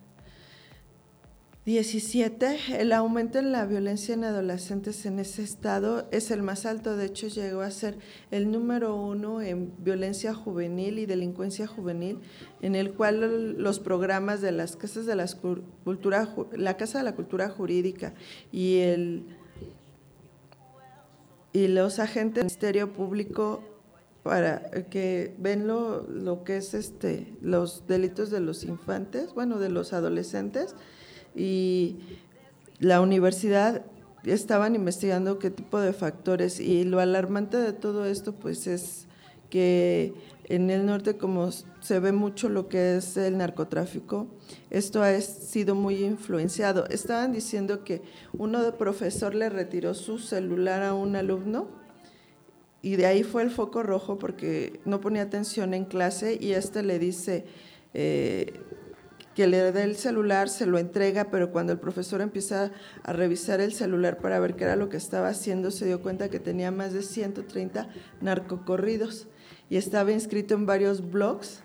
17. 1.67 2.79
El 2.79 2.93
aumento 2.93 3.41
en 3.41 3.51
la 3.51 3.67
violencia 3.67 4.15
en 4.15 4.23
adolescentes 4.23 5.05
en 5.05 5.19
ese 5.19 5.43
estado 5.43 6.07
es 6.13 6.31
el 6.31 6.45
más 6.45 6.65
alto. 6.65 6.97
De 6.97 7.07
hecho, 7.07 7.27
llegó 7.27 7.63
a 7.63 7.73
ser 7.73 7.99
el 8.31 8.53
número 8.53 8.95
uno 8.95 9.43
en 9.43 9.73
violencia 9.79 10.33
juvenil 10.33 11.01
y 11.01 11.07
delincuencia 11.07 11.67
juvenil, 11.67 12.21
en 12.63 12.77
el 12.77 12.93
cual 12.93 13.59
los 13.59 13.81
programas 13.81 14.41
de 14.41 14.53
las 14.53 14.77
casas 14.77 15.07
de 15.07 15.17
la 15.17 15.27
cultura, 15.83 16.33
la 16.53 16.77
Casa 16.77 16.99
de 16.99 17.05
la 17.05 17.17
Cultura 17.17 17.49
Jurídica 17.49 18.15
y 18.53 18.79
el 18.79 19.25
y 21.53 21.67
los 21.67 21.99
agentes 21.99 22.35
del 22.35 22.45
Ministerio 22.45 22.93
Público 22.93 23.65
para 24.23 24.71
que 24.89 25.35
ven 25.39 25.67
lo, 25.67 26.07
lo 26.07 26.45
que 26.45 26.59
es 26.59 26.75
este 26.75 27.35
los 27.41 27.89
delitos 27.89 28.31
de 28.31 28.39
los 28.39 28.63
infantes, 28.63 29.35
bueno, 29.35 29.59
de 29.59 29.71
los 29.71 29.93
adolescentes 29.93 30.77
y 31.37 31.97
la 32.81 33.01
universidad 33.01 33.85
estaban 34.25 34.75
investigando 34.75 35.39
qué 35.39 35.51
tipo 35.51 35.79
de 35.81 35.93
factores 35.93 36.59
y 36.59 36.85
lo 36.85 36.99
alarmante 36.99 37.57
de 37.59 37.73
todo 37.73 38.07
esto 38.07 38.33
pues 38.33 38.67
es 38.67 39.07
que 39.51 40.13
en 40.49 40.71
el 40.71 40.87
norte 40.87 41.17
como 41.17 41.51
se 41.53 42.01
ve 42.01 42.13
mucho 42.13 42.49
lo 42.49 42.69
que 42.69 42.97
es 42.97 43.17
el 43.17 43.39
narcotráfico, 43.39 44.27
esto 44.71 45.03
ha 45.03 45.21
sido 45.21 45.75
muy 45.75 46.05
influenciado. 46.05 46.87
Estaban 46.89 47.33
diciendo 47.33 47.85
que 47.85 48.03
uno 48.33 48.63
de 48.63 48.73
profesor 48.73 49.35
le 49.35 49.49
retiró 49.49 49.95
su 49.95 50.19
celular 50.19 50.83
a 50.83 50.95
un 50.95 51.17
alumno 51.17 51.69
y 52.83 52.97
de 52.97 53.07
ahí 53.07 53.25
fue 53.25 53.43
el 53.43 53.51
foco 53.51 53.83
rojo 53.83 54.19
porque 54.19 54.81
no 54.85 55.01
ponía 55.01 55.23
atención 55.23 55.75
en 55.75 55.85
clase 55.85 56.39
y 56.41 56.53
este 56.53 56.83
le 56.83 56.99
dice, 56.99 57.45
eh, 57.95 58.53
que 59.37 59.47
le 59.47 59.71
da 59.71 59.85
el 59.85 59.97
celular, 59.97 60.49
se 60.49 60.65
lo 60.65 60.79
entrega, 60.79 61.31
pero 61.31 61.53
cuando 61.53 61.71
el 61.71 61.79
profesor 61.79 62.23
empieza 62.23 62.73
a 63.03 63.13
revisar 63.13 63.61
el 63.61 63.75
celular 63.75 64.17
para 64.17 64.41
ver 64.41 64.57
qué 64.57 64.65
era 64.65 64.77
lo 64.77 64.89
que 64.89 64.97
estaba 64.97 65.29
haciendo, 65.29 65.71
se 65.71 65.85
dio 65.85 66.01
cuenta 66.01 66.31
que 66.31 66.41
tenía 66.41 66.71
más 66.71 66.95
de 66.95 67.03
130 67.03 67.87
narcocorridos 68.23 69.29
y 69.69 69.77
estaba 69.77 70.11
inscrito 70.11 70.55
en 70.55 70.65
varios 70.65 71.11
blogs 71.11 71.61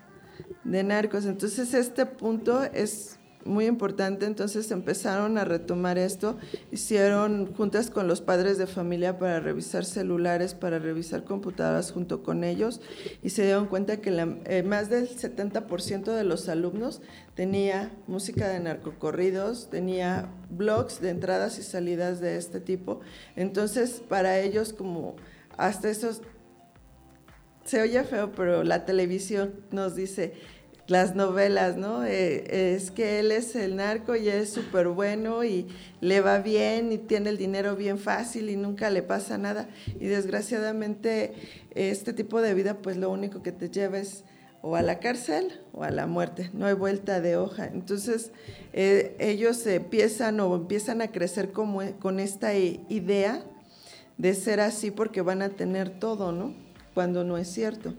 de 0.66 0.84
narcos. 0.84 1.26
Entonces 1.26 1.74
este 1.74 2.06
punto 2.06 2.62
es 2.62 3.21
muy 3.46 3.66
importante, 3.66 4.26
entonces 4.26 4.72
empezaron 4.72 5.38
a 5.38 5.46
retomar 5.46 5.98
esto, 5.98 6.38
hicieron 6.72 7.54
juntas 7.54 7.90
con 7.90 8.08
los 8.08 8.22
padres 8.22 8.58
de 8.58 8.68
familia 8.68 9.18
para 9.18 9.40
revisar 9.40 9.86
celulares, 9.86 10.54
para 10.54 10.80
revisar 10.80 11.24
computadoras 11.24 11.92
junto 11.92 12.24
con 12.24 12.44
ellos 12.44 12.82
y 13.24 13.30
se 13.30 13.44
dieron 13.44 13.68
cuenta 13.68 13.98
que 13.98 14.12
eh, 14.46 14.64
más 14.64 14.90
del 14.90 15.10
70% 15.10 16.14
de 16.14 16.24
los 16.24 16.50
alumnos 16.50 17.02
tenía 17.36 17.92
música 18.08 18.48
de 18.48 18.60
narcocorridos, 18.60 19.70
tenía 19.70 20.30
blogs 20.50 21.02
de 21.02 21.10
entradas 21.10 21.58
y 21.60 21.64
salidas 21.64 22.20
de 22.20 22.38
este 22.38 22.60
tipo, 22.60 23.02
entonces 23.36 24.02
para 24.08 24.40
ellos 24.40 24.74
como 24.74 25.16
hasta 25.58 25.90
esos, 25.90 26.22
se 27.64 27.82
oye 27.82 28.04
feo, 28.04 28.32
pero 28.32 28.64
la 28.64 28.86
televisión 28.86 29.54
nos 29.72 29.96
dice, 29.96 30.34
las 30.92 31.16
novelas, 31.16 31.78
¿no? 31.78 32.04
Eh, 32.04 32.76
es 32.76 32.92
que 32.92 33.20
él 33.20 33.32
es 33.32 33.56
el 33.56 33.78
narco 33.78 34.16
y 34.16 34.28
es 34.28 34.52
súper 34.52 34.90
bueno 34.90 35.44
y 35.44 35.68
le 36.02 36.22
va 36.22 36.40
bien 36.40 36.92
y 36.92 36.98
tiene 36.98 37.30
el 37.30 37.38
dinero 37.38 37.76
bien 37.76 37.98
fácil 37.98 38.50
y 38.50 38.58
nunca 38.58 38.90
le 38.90 39.02
pasa 39.02 39.38
nada. 39.38 39.70
Y 40.00 40.06
desgraciadamente 40.06 41.34
este 41.74 42.14
tipo 42.14 42.42
de 42.42 42.54
vida, 42.54 42.76
pues 42.76 42.98
lo 42.98 43.10
único 43.10 43.42
que 43.42 43.54
te 43.54 43.70
lleva 43.70 44.00
es 44.00 44.26
o 44.62 44.76
a 44.76 44.82
la 44.82 45.00
cárcel 45.00 45.60
o 45.74 45.84
a 45.84 45.90
la 45.90 46.06
muerte, 46.06 46.52
no 46.54 46.66
hay 46.66 46.74
vuelta 46.74 47.22
de 47.22 47.38
hoja. 47.38 47.66
Entonces 47.66 48.32
eh, 48.74 49.16
ellos 49.20 49.66
empiezan 49.66 50.40
o 50.42 50.56
empiezan 50.56 51.02
a 51.02 51.08
crecer 51.08 51.52
como, 51.52 51.82
con 52.00 52.20
esta 52.20 52.54
idea 52.54 53.44
de 54.18 54.36
ser 54.36 54.60
así 54.60 54.92
porque 54.92 55.22
van 55.22 55.42
a 55.42 55.50
tener 55.50 55.90
todo, 55.90 56.32
¿no? 56.32 56.54
Cuando 56.94 57.24
no 57.24 57.38
es 57.38 57.48
cierto. 57.48 57.94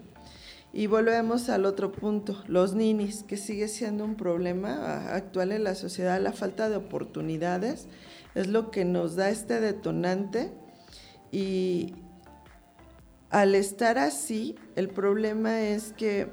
Y 0.75 0.87
volvemos 0.87 1.49
al 1.49 1.65
otro 1.65 1.91
punto, 1.91 2.43
los 2.47 2.73
ninis, 2.73 3.21
que 3.21 3.37
sigue 3.37 3.67
siendo 3.67 4.03
un 4.03 4.15
problema 4.15 5.13
actual 5.13 5.51
en 5.51 5.63
la 5.63 5.75
sociedad, 5.75 6.19
la 6.19 6.33
falta 6.33 6.67
de 6.67 6.77
oportunidades 6.77 7.87
es 8.33 8.47
lo 8.47 8.71
que 8.71 8.83
nos 8.83 9.15
da 9.15 9.29
este 9.29 9.61
detonante 9.61 10.51
y 11.31 11.93
al 13.29 13.55
estar 13.55 13.97
así, 13.97 14.55
el 14.75 14.89
problema 14.89 15.61
es 15.61 15.93
que 15.93 16.29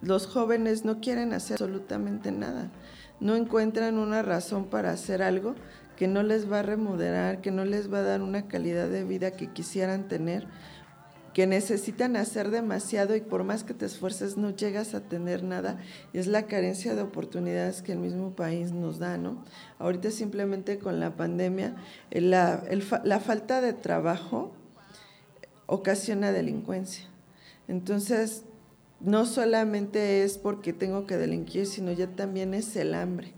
los 0.00 0.26
jóvenes 0.26 0.84
no 0.84 1.00
quieren 1.00 1.32
hacer 1.32 1.62
absolutamente 1.62 2.32
nada, 2.32 2.70
no 3.20 3.36
encuentran 3.36 3.98
una 3.98 4.22
razón 4.22 4.66
para 4.66 4.90
hacer 4.90 5.22
algo 5.22 5.54
que 5.96 6.08
no 6.08 6.22
les 6.22 6.50
va 6.50 6.60
a 6.60 6.62
remodelar, 6.62 7.40
que 7.40 7.50
no 7.50 7.64
les 7.64 7.92
va 7.92 7.98
a 7.98 8.02
dar 8.02 8.22
una 8.22 8.48
calidad 8.48 8.88
de 8.88 9.04
vida 9.04 9.32
que 9.32 9.48
quisieran 9.48 10.08
tener, 10.08 10.46
que 11.34 11.46
necesitan 11.46 12.16
hacer 12.16 12.50
demasiado 12.50 13.16
y 13.16 13.20
por 13.20 13.44
más 13.44 13.64
que 13.64 13.74
te 13.74 13.86
esfuerces 13.86 14.36
no 14.36 14.50
llegas 14.50 14.94
a 14.94 15.00
tener 15.00 15.42
nada. 15.42 15.80
Y 16.12 16.18
es 16.18 16.26
la 16.26 16.46
carencia 16.46 16.94
de 16.94 17.02
oportunidades 17.02 17.82
que 17.82 17.92
el 17.92 17.98
mismo 17.98 18.34
país 18.36 18.72
nos 18.72 18.98
da, 18.98 19.16
¿no? 19.16 19.44
Ahorita 19.78 20.10
simplemente 20.10 20.78
con 20.78 21.00
la 21.00 21.16
pandemia, 21.16 21.76
la, 22.10 22.62
la 23.04 23.20
falta 23.20 23.60
de 23.60 23.72
trabajo 23.72 24.52
ocasiona 25.66 26.32
delincuencia. 26.32 27.06
Entonces, 27.66 28.42
no 29.00 29.24
solamente 29.26 30.22
es 30.22 30.38
porque 30.38 30.72
tengo 30.72 31.06
que 31.06 31.16
delinquir, 31.16 31.66
sino 31.66 31.92
ya 31.92 32.08
también 32.08 32.54
es 32.54 32.76
el 32.76 32.94
hambre. 32.94 33.32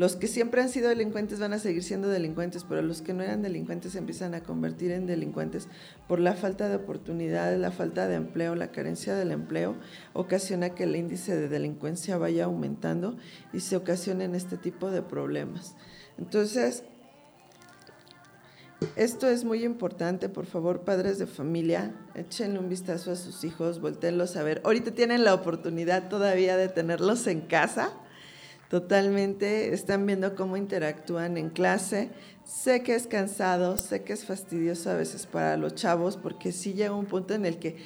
Los 0.00 0.16
que 0.16 0.28
siempre 0.28 0.62
han 0.62 0.70
sido 0.70 0.88
delincuentes 0.88 1.40
van 1.40 1.52
a 1.52 1.58
seguir 1.58 1.82
siendo 1.82 2.08
delincuentes, 2.08 2.64
pero 2.66 2.80
los 2.80 3.02
que 3.02 3.12
no 3.12 3.22
eran 3.22 3.42
delincuentes 3.42 3.92
se 3.92 3.98
empiezan 3.98 4.32
a 4.32 4.42
convertir 4.42 4.92
en 4.92 5.06
delincuentes 5.06 5.68
por 6.08 6.20
la 6.20 6.32
falta 6.32 6.70
de 6.70 6.76
oportunidades, 6.76 7.60
la 7.60 7.70
falta 7.70 8.08
de 8.08 8.14
empleo, 8.14 8.54
la 8.54 8.72
carencia 8.72 9.14
del 9.14 9.30
empleo, 9.30 9.76
ocasiona 10.14 10.70
que 10.70 10.84
el 10.84 10.96
índice 10.96 11.36
de 11.36 11.50
delincuencia 11.50 12.16
vaya 12.16 12.46
aumentando 12.46 13.18
y 13.52 13.60
se 13.60 13.76
ocasionen 13.76 14.34
este 14.34 14.56
tipo 14.56 14.90
de 14.90 15.02
problemas. 15.02 15.74
Entonces, 16.16 16.84
esto 18.96 19.28
es 19.28 19.44
muy 19.44 19.64
importante, 19.64 20.30
por 20.30 20.46
favor, 20.46 20.80
padres 20.80 21.18
de 21.18 21.26
familia, 21.26 21.94
échenle 22.14 22.58
un 22.58 22.70
vistazo 22.70 23.12
a 23.12 23.16
sus 23.16 23.44
hijos, 23.44 23.82
volteenlos 23.82 24.34
a 24.36 24.44
ver. 24.44 24.62
Ahorita 24.64 24.92
tienen 24.92 25.24
la 25.24 25.34
oportunidad 25.34 26.08
todavía 26.08 26.56
de 26.56 26.68
tenerlos 26.70 27.26
en 27.26 27.42
casa, 27.42 27.92
totalmente, 28.70 29.74
están 29.74 30.06
viendo 30.06 30.36
cómo 30.36 30.56
interactúan 30.56 31.36
en 31.36 31.50
clase. 31.50 32.10
Sé 32.44 32.82
que 32.82 32.94
es 32.94 33.08
cansado, 33.08 33.76
sé 33.76 34.04
que 34.04 34.12
es 34.12 34.24
fastidioso 34.24 34.90
a 34.90 34.94
veces 34.94 35.26
para 35.26 35.56
los 35.56 35.74
chavos, 35.74 36.16
porque 36.16 36.52
sí 36.52 36.72
llega 36.72 36.94
un 36.94 37.06
punto 37.06 37.34
en 37.34 37.44
el 37.44 37.58
que 37.58 37.76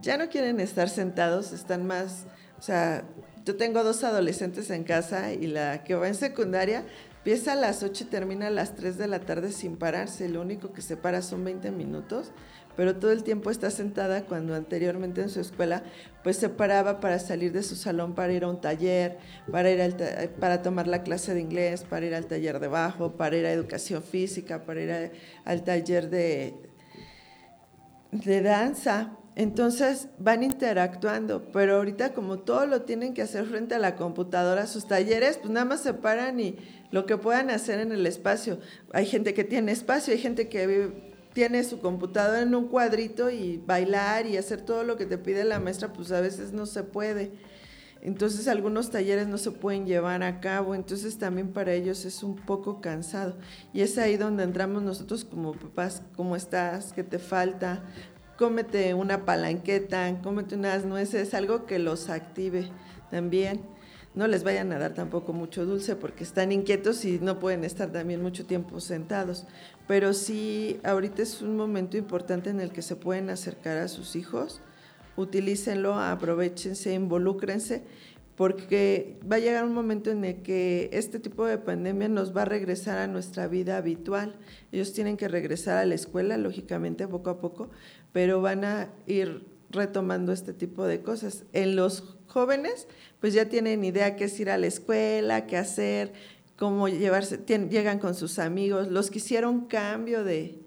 ya 0.00 0.16
no 0.16 0.28
quieren 0.28 0.60
estar 0.60 0.88
sentados, 0.88 1.52
están 1.52 1.86
más, 1.86 2.24
o 2.56 2.62
sea, 2.62 3.04
yo 3.44 3.56
tengo 3.56 3.82
dos 3.82 4.04
adolescentes 4.04 4.70
en 4.70 4.84
casa 4.84 5.32
y 5.32 5.48
la 5.48 5.82
que 5.82 5.96
va 5.96 6.06
en 6.06 6.14
secundaria 6.14 6.84
Empieza 7.28 7.52
a 7.52 7.56
las 7.56 7.82
8 7.82 8.04
y 8.04 8.06
termina 8.06 8.46
a 8.46 8.50
las 8.50 8.74
3 8.74 8.96
de 8.96 9.06
la 9.06 9.20
tarde 9.20 9.52
sin 9.52 9.76
pararse. 9.76 10.30
Lo 10.30 10.40
único 10.40 10.72
que 10.72 10.80
se 10.80 10.96
para 10.96 11.20
son 11.20 11.44
20 11.44 11.70
minutos, 11.72 12.30
pero 12.78 12.94
todo 12.94 13.10
el 13.10 13.24
tiempo 13.24 13.50
está 13.50 13.72
sentada 13.72 14.22
cuando 14.22 14.54
anteriormente 14.54 15.20
en 15.20 15.30
su 15.30 15.40
escuela 15.40 15.82
pues 16.22 16.36
se 16.36 16.48
paraba 16.48 17.00
para 17.00 17.18
salir 17.18 17.50
de 17.50 17.64
su 17.64 17.74
salón 17.74 18.14
para 18.14 18.32
ir 18.32 18.44
a 18.44 18.48
un 18.48 18.60
taller, 18.60 19.18
para 19.50 19.68
ir 19.68 19.96
para 20.38 20.62
tomar 20.62 20.86
la 20.86 21.02
clase 21.02 21.34
de 21.34 21.40
inglés, 21.40 21.82
para 21.82 22.06
ir 22.06 22.14
al 22.14 22.26
taller 22.26 22.60
de 22.60 22.68
bajo, 22.68 23.16
para 23.16 23.36
ir 23.36 23.46
a 23.46 23.50
educación 23.50 24.04
física, 24.04 24.64
para 24.64 24.80
ir 24.80 25.12
al 25.44 25.64
taller 25.64 26.08
de, 26.08 26.54
de 28.12 28.42
danza. 28.42 29.16
Entonces 29.34 30.06
van 30.20 30.44
interactuando, 30.44 31.50
pero 31.52 31.78
ahorita 31.78 32.14
como 32.14 32.38
todo 32.38 32.64
lo 32.66 32.82
tienen 32.82 33.12
que 33.12 33.22
hacer 33.22 33.44
frente 33.46 33.74
a 33.74 33.80
la 33.80 33.96
computadora, 33.96 34.68
sus 34.68 34.86
talleres, 34.86 35.38
pues 35.38 35.50
nada 35.50 35.66
más 35.66 35.80
se 35.80 35.94
paran 35.94 36.38
y 36.38 36.56
lo 36.92 37.06
que 37.06 37.16
puedan 37.16 37.50
hacer 37.50 37.80
en 37.80 37.90
el 37.90 38.06
espacio. 38.06 38.60
Hay 38.92 39.06
gente 39.06 39.34
que 39.34 39.42
tiene 39.42 39.72
espacio, 39.72 40.12
hay 40.12 40.20
gente 40.20 40.48
que 40.48 41.07
tiene 41.38 41.62
su 41.62 41.78
computadora 41.78 42.42
en 42.42 42.52
un 42.52 42.66
cuadrito 42.66 43.30
y 43.30 43.62
bailar 43.64 44.26
y 44.26 44.36
hacer 44.36 44.60
todo 44.60 44.82
lo 44.82 44.96
que 44.96 45.06
te 45.06 45.18
pide 45.18 45.44
la 45.44 45.60
maestra, 45.60 45.92
pues 45.92 46.10
a 46.10 46.20
veces 46.20 46.52
no 46.52 46.66
se 46.66 46.82
puede. 46.82 47.30
Entonces 48.02 48.48
algunos 48.48 48.90
talleres 48.90 49.28
no 49.28 49.38
se 49.38 49.52
pueden 49.52 49.86
llevar 49.86 50.24
a 50.24 50.40
cabo, 50.40 50.74
entonces 50.74 51.16
también 51.16 51.52
para 51.52 51.74
ellos 51.74 52.04
es 52.04 52.24
un 52.24 52.34
poco 52.34 52.80
cansado. 52.80 53.36
Y 53.72 53.82
es 53.82 53.98
ahí 53.98 54.16
donde 54.16 54.42
entramos 54.42 54.82
nosotros 54.82 55.24
como 55.24 55.52
papás, 55.52 56.02
¿cómo 56.16 56.34
estás? 56.34 56.92
¿Qué 56.92 57.04
te 57.04 57.20
falta? 57.20 57.84
cómete 58.36 58.94
una 58.94 59.24
palanqueta, 59.24 60.20
cómete 60.24 60.56
unas 60.56 60.84
nueces, 60.84 61.34
algo 61.34 61.66
que 61.66 61.78
los 61.78 62.10
active 62.10 62.68
también. 63.12 63.60
No 64.14 64.26
les 64.26 64.42
vayan 64.42 64.72
a 64.72 64.78
dar 64.80 64.94
tampoco 64.94 65.32
mucho 65.32 65.64
dulce 65.64 65.94
porque 65.94 66.24
están 66.24 66.50
inquietos 66.50 67.04
y 67.04 67.20
no 67.20 67.38
pueden 67.38 67.62
estar 67.62 67.92
también 67.92 68.20
mucho 68.20 68.44
tiempo 68.44 68.80
sentados. 68.80 69.46
Pero 69.88 70.12
sí, 70.12 70.78
ahorita 70.84 71.22
es 71.22 71.42
un 71.42 71.56
momento 71.56 71.96
importante 71.96 72.50
en 72.50 72.60
el 72.60 72.70
que 72.70 72.82
se 72.82 72.94
pueden 72.94 73.30
acercar 73.30 73.78
a 73.78 73.88
sus 73.88 74.14
hijos, 74.14 74.60
utilícenlo, 75.16 75.98
aprovechense, 75.98 76.92
involúcrense 76.94 77.82
porque 78.38 79.18
va 79.30 79.34
a 79.34 79.40
llegar 79.40 79.64
un 79.64 79.74
momento 79.74 80.12
en 80.12 80.24
el 80.24 80.42
que 80.42 80.90
este 80.92 81.18
tipo 81.18 81.44
de 81.44 81.58
pandemia 81.58 82.08
nos 82.08 82.36
va 82.36 82.42
a 82.42 82.44
regresar 82.44 82.98
a 82.98 83.08
nuestra 83.08 83.48
vida 83.48 83.76
habitual. 83.76 84.36
Ellos 84.70 84.92
tienen 84.92 85.16
que 85.16 85.26
regresar 85.26 85.76
a 85.76 85.84
la 85.84 85.96
escuela, 85.96 86.36
lógicamente, 86.36 87.08
poco 87.08 87.30
a 87.30 87.40
poco, 87.40 87.68
pero 88.12 88.40
van 88.40 88.64
a 88.64 88.90
ir 89.08 89.44
retomando 89.70 90.30
este 90.30 90.52
tipo 90.52 90.84
de 90.84 91.02
cosas. 91.02 91.46
En 91.52 91.74
los 91.74 92.16
jóvenes, 92.28 92.86
pues 93.20 93.34
ya 93.34 93.48
tienen 93.48 93.82
idea 93.82 94.14
qué 94.14 94.26
es 94.26 94.38
ir 94.38 94.50
a 94.50 94.58
la 94.58 94.68
escuela, 94.68 95.48
qué 95.48 95.56
hacer, 95.56 96.12
cómo 96.58 96.88
llevarse, 96.88 97.38
llegan 97.46 97.98
con 97.98 98.14
sus 98.14 98.38
amigos. 98.38 98.88
Los 98.88 99.10
que 99.10 99.18
hicieron 99.18 99.66
cambio 99.66 100.24
de, 100.24 100.58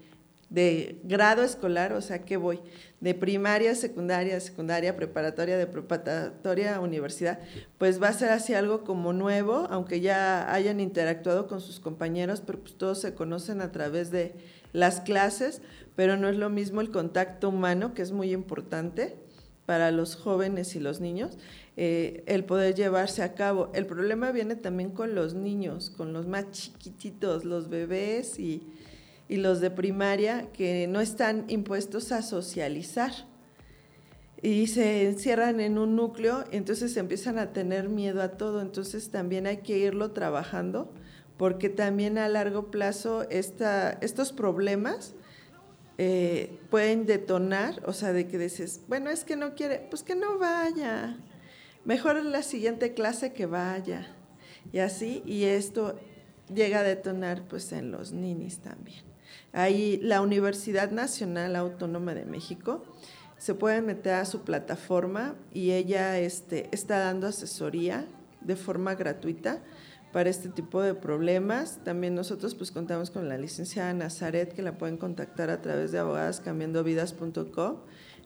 grado 1.03 1.43
escolar, 1.43 1.93
o 1.93 2.01
sea, 2.01 2.23
¿qué 2.23 2.37
voy? 2.37 2.61
De 3.01 3.13
primaria, 3.13 3.75
secundaria, 3.75 4.39
secundaria, 4.39 4.95
preparatoria, 4.95 5.57
de 5.57 5.67
preparatoria 5.67 6.79
universidad, 6.79 7.39
pues 7.77 8.01
va 8.01 8.07
a 8.07 8.13
ser 8.13 8.29
así 8.29 8.53
algo 8.53 8.83
como 8.83 9.11
nuevo, 9.11 9.67
aunque 9.69 9.99
ya 9.99 10.51
hayan 10.53 10.79
interactuado 10.79 11.47
con 11.47 11.61
sus 11.61 11.79
compañeros, 11.79 12.41
pero 12.45 12.59
pues 12.59 12.75
todos 12.75 13.01
se 13.01 13.13
conocen 13.13 13.61
a 13.61 13.71
través 13.71 14.11
de 14.11 14.33
las 14.71 15.01
clases, 15.01 15.61
pero 15.95 16.15
no 16.15 16.29
es 16.29 16.37
lo 16.37 16.49
mismo 16.49 16.79
el 16.79 16.91
contacto 16.91 17.49
humano, 17.49 17.93
que 17.93 18.01
es 18.01 18.11
muy 18.11 18.31
importante 18.31 19.17
para 19.65 19.91
los 19.91 20.15
jóvenes 20.15 20.75
y 20.75 20.79
los 20.79 20.99
niños, 20.99 21.37
eh, 21.77 22.23
el 22.27 22.43
poder 22.43 22.75
llevarse 22.75 23.23
a 23.23 23.33
cabo. 23.33 23.71
El 23.73 23.85
problema 23.85 24.31
viene 24.31 24.55
también 24.55 24.91
con 24.91 25.15
los 25.15 25.33
niños, 25.33 25.89
con 25.89 26.13
los 26.13 26.27
más 26.27 26.51
chiquititos, 26.51 27.45
los 27.45 27.69
bebés 27.69 28.39
y 28.39 28.67
y 29.31 29.37
los 29.37 29.61
de 29.61 29.71
primaria 29.71 30.51
que 30.51 30.87
no 30.87 30.99
están 30.99 31.45
impuestos 31.47 32.11
a 32.11 32.21
socializar 32.21 33.13
y 34.41 34.67
se 34.67 35.07
encierran 35.07 35.61
en 35.61 35.77
un 35.77 35.95
núcleo, 35.95 36.43
entonces 36.51 36.97
empiezan 36.97 37.39
a 37.39 37.53
tener 37.53 37.87
miedo 37.87 38.21
a 38.21 38.31
todo, 38.31 38.59
entonces 38.59 39.09
también 39.09 39.47
hay 39.47 39.59
que 39.59 39.77
irlo 39.77 40.11
trabajando 40.11 40.91
porque 41.37 41.69
también 41.69 42.17
a 42.17 42.27
largo 42.27 42.71
plazo 42.71 43.23
esta, 43.29 43.91
estos 44.01 44.33
problemas 44.33 45.13
eh, 45.97 46.59
pueden 46.69 47.05
detonar, 47.05 47.81
o 47.85 47.93
sea, 47.93 48.13
de 48.13 48.27
que 48.27 48.37
dices, 48.37 48.81
bueno, 48.87 49.09
es 49.09 49.23
que 49.23 49.35
no 49.35 49.55
quiere, 49.55 49.85
pues 49.89 50.03
que 50.03 50.15
no 50.15 50.37
vaya, 50.37 51.17
mejor 51.85 52.17
en 52.17 52.31
la 52.31 52.43
siguiente 52.43 52.93
clase 52.93 53.33
que 53.33 53.45
vaya, 53.45 54.15
y 54.71 54.79
así, 54.79 55.21
y 55.25 55.45
esto 55.45 55.99
llega 56.53 56.79
a 56.79 56.83
detonar 56.83 57.43
pues 57.47 57.71
en 57.71 57.91
los 57.91 58.11
ninis 58.11 58.59
también. 58.59 59.03
Ahí 59.53 59.99
la 60.01 60.21
Universidad 60.21 60.91
Nacional 60.91 61.55
Autónoma 61.55 62.13
de 62.13 62.25
México 62.25 62.83
se 63.37 63.53
puede 63.53 63.81
meter 63.81 64.13
a 64.13 64.25
su 64.25 64.43
plataforma 64.43 65.35
y 65.53 65.71
ella 65.71 66.19
este, 66.19 66.69
está 66.71 66.99
dando 66.99 67.27
asesoría 67.27 68.05
de 68.41 68.55
forma 68.55 68.95
gratuita 68.95 69.61
para 70.11 70.29
este 70.29 70.49
tipo 70.49 70.81
de 70.81 70.93
problemas. 70.93 71.79
También 71.83 72.15
nosotros 72.15 72.55
pues 72.55 72.71
contamos 72.71 73.11
con 73.11 73.29
la 73.29 73.37
licenciada 73.37 73.93
Nazaret 73.93 74.53
que 74.53 74.61
la 74.61 74.77
pueden 74.77 74.97
contactar 74.97 75.49
a 75.49 75.61
través 75.61 75.91
de 75.91 75.99
abogadascambiandovidas.com 75.99 77.77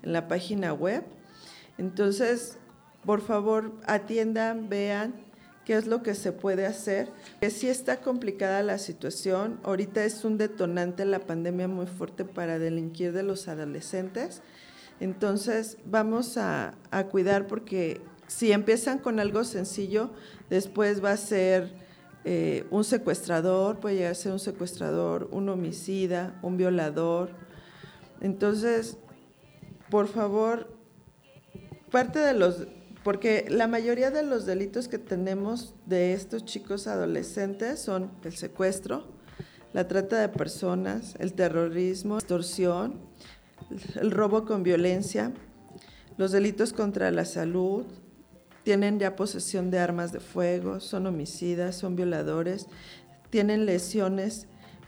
en 0.04 0.14
la 0.14 0.28
página 0.28 0.74
web. 0.74 1.04
Entonces, 1.78 2.58
por 3.06 3.22
favor, 3.22 3.74
atiendan, 3.86 4.70
vean, 4.70 5.26
qué 5.66 5.74
es 5.74 5.88
lo 5.88 6.04
que 6.04 6.16
se 6.16 6.32
puede 6.32 6.66
hacer. 6.66 7.10
Que 7.42 7.50
sí 7.50 7.68
está 7.68 7.98
complicada 7.98 8.64
la 8.64 8.78
situación, 8.78 9.60
ahorita 9.64 10.06
es 10.06 10.24
un 10.24 10.38
detonante 10.38 11.04
la 11.06 11.20
pandemia 11.20 11.68
muy 11.68 11.88
fuerte 11.88 12.24
para 12.24 12.60
delinquir 12.60 13.12
de 13.12 13.24
los 13.24 13.48
adolescentes, 13.48 14.42
entonces 15.00 15.78
vamos 15.86 16.38
a, 16.38 16.76
cuidar 17.12 17.48
porque 17.48 18.02
si 18.28 18.52
empiezan 18.52 19.00
con 19.00 19.20
algo 19.20 19.44
sencillo, 19.44 20.12
después 20.50 21.04
va 21.04 21.12
a 21.12 21.18
ser 21.18 21.74
eh, 22.24 22.66
un 22.72 22.84
secuestrador, 22.84 23.80
puede 23.80 23.96
llegar 23.96 24.12
a 24.12 24.16
ser 24.16 24.32
un 24.32 24.40
secuestrador, 24.40 25.30
un 25.32 25.48
homicida, 25.50 26.40
un 26.42 26.58
violador. 26.58 27.30
Entonces, 28.22 28.98
por 29.90 30.08
favor, 30.08 30.76
parte 31.92 32.20
de 32.20 32.34
los 32.34 32.68
porque 33.06 33.46
la 33.50 33.68
mayoría 33.68 34.10
de 34.10 34.24
los 34.24 34.48
delitos 34.48 34.88
que 34.88 34.98
tenemos 34.98 35.76
de 35.86 36.14
estos 36.14 36.44
chicos 36.44 36.88
adolescentes 36.88 37.80
son 37.80 38.10
el 38.24 38.36
secuestro, 38.36 39.06
la 39.74 39.88
trata 39.88 40.20
de 40.20 40.28
personas, 40.28 41.14
el 41.20 41.34
terrorismo, 41.34 42.16
la 42.16 42.22
extorsión, 42.22 43.00
el 44.02 44.10
robo 44.10 44.44
con 44.46 44.64
violencia, 44.64 45.32
los 46.18 46.32
delitos 46.32 46.74
contra 46.74 47.12
la 47.12 47.26
salud, 47.26 47.86
tienen 48.66 49.00
ya 49.00 49.16
posesión 49.16 49.70
de 49.70 49.78
armas 49.78 50.12
de 50.12 50.20
fuego, 50.20 50.80
son 50.80 51.06
homicidas, 51.06 51.76
son 51.76 51.96
violadores, 51.96 52.66
tienen 53.30 53.68
lesiones 53.68 54.48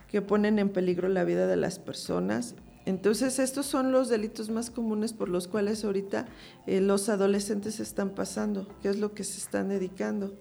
que 0.10 0.24
ponen 0.24 0.58
en 0.58 0.70
peligro 0.70 1.08
la 1.10 1.24
vida 1.24 1.46
de 1.46 1.58
las 1.58 1.78
personas. 1.78 2.56
Entonces, 2.86 3.38
estos 3.38 3.68
son 3.68 3.92
los 3.92 4.10
delitos 4.10 4.50
más 4.50 4.72
comunes 4.72 5.14
por 5.14 5.30
los 5.30 5.48
cuales 5.48 5.86
ahorita 5.86 6.26
eh, 6.66 6.82
los 6.82 7.08
adolescentes 7.08 7.80
están 7.80 8.10
pasando, 8.16 8.68
que 8.82 8.90
es 8.90 8.98
lo 8.98 9.14
que 9.14 9.24
se 9.24 9.38
están 9.38 9.70
dedicando. 9.70 10.36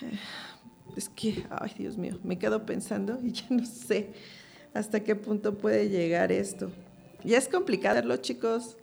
Es 0.96 1.10
que, 1.10 1.44
ay 1.50 1.72
Dios 1.76 1.98
mío, 1.98 2.18
me 2.24 2.38
quedo 2.38 2.64
pensando 2.64 3.20
y 3.22 3.30
ya 3.30 3.44
no 3.50 3.66
sé 3.66 4.14
hasta 4.72 5.04
qué 5.04 5.14
punto 5.14 5.58
puede 5.58 5.90
llegar 5.90 6.32
esto. 6.32 6.70
Ya 7.22 7.36
es 7.36 7.48
complicado, 7.48 8.16
chicos. 8.16 8.78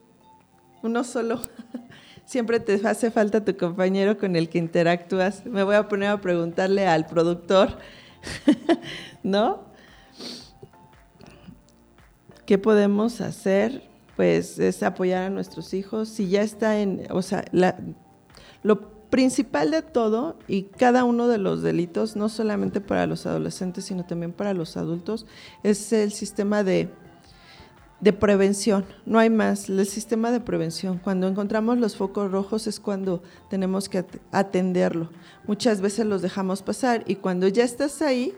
Uno 0.83 1.05
solo. 1.05 1.41
Siempre 2.25 2.59
te 2.59 2.79
hace 2.87 3.09
falta 3.09 3.43
tu 3.43 3.55
compañero 3.57 4.17
con 4.17 4.35
el 4.35 4.49
que 4.49 4.59
interactúas. 4.59 5.45
Me 5.45 5.63
voy 5.63 5.75
a 5.75 5.87
poner 5.87 6.09
a 6.09 6.21
preguntarle 6.21 6.85
al 6.85 7.05
productor, 7.05 7.79
¿no? 9.23 9.63
¿Qué 12.45 12.57
podemos 12.57 13.21
hacer? 13.21 13.89
Pues 14.17 14.59
es 14.59 14.83
apoyar 14.83 15.23
a 15.23 15.29
nuestros 15.29 15.73
hijos. 15.73 16.09
Si 16.09 16.29
ya 16.29 16.41
está 16.41 16.79
en, 16.79 17.07
o 17.09 17.21
sea, 17.21 17.45
lo 18.61 18.91
principal 19.09 19.71
de 19.71 19.83
todo 19.83 20.37
y 20.47 20.63
cada 20.63 21.05
uno 21.05 21.29
de 21.29 21.37
los 21.37 21.61
delitos, 21.61 22.17
no 22.17 22.27
solamente 22.27 22.81
para 22.81 23.07
los 23.07 23.25
adolescentes, 23.25 23.85
sino 23.85 24.05
también 24.05 24.33
para 24.33 24.53
los 24.53 24.75
adultos, 24.75 25.25
es 25.63 25.93
el 25.93 26.11
sistema 26.11 26.63
de 26.63 26.89
de 28.03 28.11
prevención, 28.11 28.83
no 29.05 29.17
hay 29.17 29.29
más, 29.29 29.69
el 29.69 29.85
sistema 29.85 30.29
de 30.29 30.41
prevención. 30.41 30.97
Cuando 30.97 31.25
encontramos 31.25 31.77
los 31.77 31.95
focos 31.95 32.29
rojos 32.29 32.67
es 32.67 32.81
cuando 32.81 33.23
tenemos 33.49 33.87
que 33.87 34.03
atenderlo. 34.33 35.09
Muchas 35.47 35.79
veces 35.79 36.05
los 36.05 36.21
dejamos 36.21 36.63
pasar 36.63 37.05
y 37.07 37.15
cuando 37.15 37.47
ya 37.47 37.63
estás 37.63 38.01
ahí, 38.01 38.33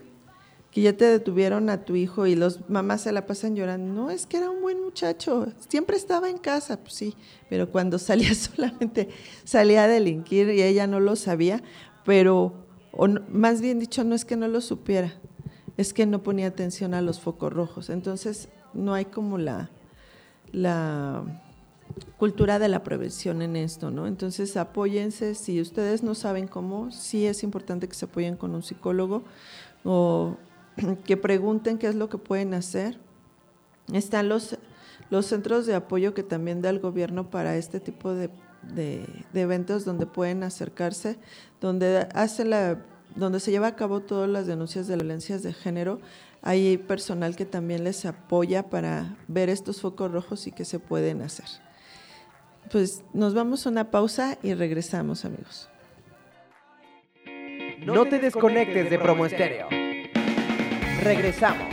que 0.70 0.82
ya 0.82 0.96
te 0.96 1.06
detuvieron 1.06 1.72
a 1.72 1.84
tu 1.84 1.96
hijo 1.96 2.28
y 2.28 2.36
los 2.36 2.70
mamás 2.70 3.02
se 3.02 3.12
la 3.12 3.26
pasan 3.26 3.56
llorando, 3.56 3.92
no, 3.92 4.12
es 4.12 4.28
que 4.28 4.38
era 4.38 4.52
un 4.52 4.62
buen 4.62 4.84
muchacho, 4.84 5.48
siempre 5.68 5.98
estaba 5.98 6.30
en 6.30 6.38
casa, 6.38 6.78
pues 6.78 6.94
sí, 6.94 7.16
pero 7.50 7.72
cuando 7.72 7.98
salía 8.00 8.36
solamente 8.36 9.10
salía 9.46 9.86
a 9.86 9.88
delinquir 9.88 10.50
y 10.50 10.62
ella 10.62 10.86
no 10.86 11.00
lo 11.00 11.16
sabía, 11.16 11.64
pero, 12.06 12.54
o 12.92 13.08
más 13.08 13.62
bien 13.62 13.80
dicho, 13.80 14.04
no 14.04 14.14
es 14.14 14.26
que 14.26 14.36
no 14.36 14.48
lo 14.48 14.62
supiera, 14.62 15.16
es 15.76 15.92
que 15.92 16.06
no 16.06 16.22
ponía 16.22 16.46
atención 16.46 16.94
a 16.94 17.02
los 17.02 17.20
focos 17.20 17.52
rojos. 17.52 17.90
Entonces, 17.90 18.50
no 18.76 18.94
hay 18.94 19.06
como 19.06 19.38
la, 19.38 19.70
la 20.52 21.24
cultura 22.18 22.60
de 22.60 22.68
la 22.68 22.84
prevención 22.84 23.42
en 23.42 23.56
esto, 23.56 23.92
¿no? 23.92 24.08
Entonces 24.08 24.58
apóyense, 24.58 25.36
si 25.36 25.62
ustedes 25.62 26.04
no 26.04 26.16
saben 26.16 26.48
cómo, 26.48 26.92
sí 26.92 27.26
es 27.26 27.44
importante 27.44 27.88
que 27.88 27.96
se 27.96 28.06
apoyen 28.06 28.36
con 28.36 28.56
un 28.56 28.64
psicólogo 28.64 29.24
o 29.84 30.38
que 31.06 31.18
pregunten 31.18 31.78
qué 31.78 31.88
es 31.88 31.96
lo 31.96 32.10
que 32.10 32.18
pueden 32.18 32.54
hacer. 32.54 32.98
Están 33.94 34.30
los, 34.30 34.58
los 35.10 35.26
centros 35.28 35.66
de 35.66 35.76
apoyo 35.76 36.14
que 36.14 36.24
también 36.24 36.62
da 36.62 36.70
el 36.70 36.80
gobierno 36.80 37.30
para 37.30 37.56
este 37.56 37.80
tipo 37.80 38.14
de, 38.14 38.30
de, 38.74 39.06
eventos 39.34 39.86
donde 39.86 40.06
pueden 40.06 40.44
acercarse, 40.44 41.18
donde 41.62 42.08
la 42.46 42.80
donde 43.16 43.40
se 43.40 43.52
lleva 43.52 43.68
a 43.68 43.76
cabo 43.76 44.02
todas 44.02 44.30
las 44.30 44.46
denuncias 44.46 44.88
de 44.88 44.96
violencias 44.96 45.42
de 45.42 45.54
género, 45.54 46.02
hay 46.42 46.78
personal 46.78 47.36
que 47.36 47.46
también 47.46 47.84
les 47.84 48.06
apoya 48.06 48.70
para 48.70 49.18
ver 49.28 49.50
estos 49.50 49.82
focos 49.82 50.12
rojos 50.12 50.48
y 50.48 50.52
qué 50.52 50.66
se 50.66 50.80
pueden 50.80 51.22
hacer. 51.22 51.46
Pues 52.72 53.04
nos 53.14 53.34
vamos 53.34 53.66
a 53.66 53.70
una 53.70 53.92
pausa 53.92 54.38
y 54.42 54.54
regresamos, 54.54 55.26
amigos. 55.26 55.70
No 57.86 58.06
te 58.06 58.20
desconectes 58.20 58.90
de 58.90 58.98
Promo 58.98 59.26
Estéreo. 59.26 59.68
Regresamos. 61.02 61.68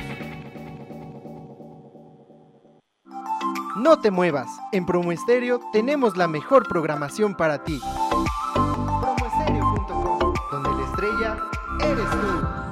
No 3.76 4.00
te 4.00 4.10
muevas. 4.10 4.48
En 4.72 4.84
Promo 4.84 5.12
Estéreo 5.12 5.60
tenemos 5.72 6.16
la 6.16 6.28
mejor 6.28 6.68
programación 6.68 7.34
para 7.34 7.64
ti. 7.64 7.80
Promoestereo.com, 8.54 10.34
donde 10.50 10.70
la 10.70 10.84
estrella 10.84 11.38
eres 11.80 12.10
tú. 12.10 12.71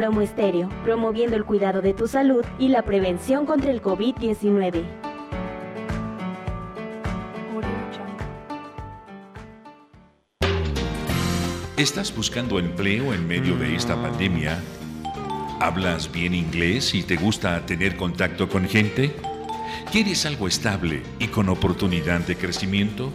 Promo 0.00 0.22
Estéreo, 0.22 0.70
promoviendo 0.82 1.36
el 1.36 1.44
cuidado 1.44 1.82
de 1.82 1.92
tu 1.92 2.08
salud 2.08 2.42
y 2.58 2.68
la 2.68 2.80
prevención 2.80 3.44
contra 3.44 3.70
el 3.70 3.82
COVID-19. 3.82 4.82
¿Estás 11.76 12.16
buscando 12.16 12.58
empleo 12.58 13.12
en 13.12 13.28
medio 13.28 13.56
de 13.56 13.76
esta 13.76 13.94
pandemia? 14.00 14.58
¿Hablas 15.60 16.10
bien 16.10 16.32
inglés 16.32 16.94
y 16.94 17.02
te 17.02 17.16
gusta 17.16 17.66
tener 17.66 17.98
contacto 17.98 18.48
con 18.48 18.66
gente? 18.66 19.14
¿Quieres 19.92 20.24
algo 20.24 20.48
estable 20.48 21.02
y 21.18 21.26
con 21.26 21.50
oportunidad 21.50 22.20
de 22.20 22.36
crecimiento? 22.36 23.12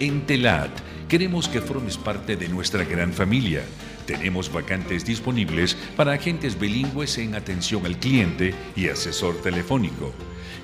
En 0.00 0.26
TELAT 0.26 0.70
queremos 1.06 1.46
que 1.46 1.60
formes 1.60 1.96
parte 1.96 2.34
de 2.34 2.48
nuestra 2.48 2.82
gran 2.82 3.12
familia 3.12 3.62
tenemos 4.08 4.50
vacantes 4.50 5.04
disponibles 5.04 5.76
para 5.94 6.14
agentes 6.14 6.58
bilingües 6.58 7.18
en 7.18 7.34
atención 7.34 7.84
al 7.84 7.98
cliente 7.98 8.54
y 8.74 8.88
asesor 8.88 9.36
telefónico. 9.42 10.14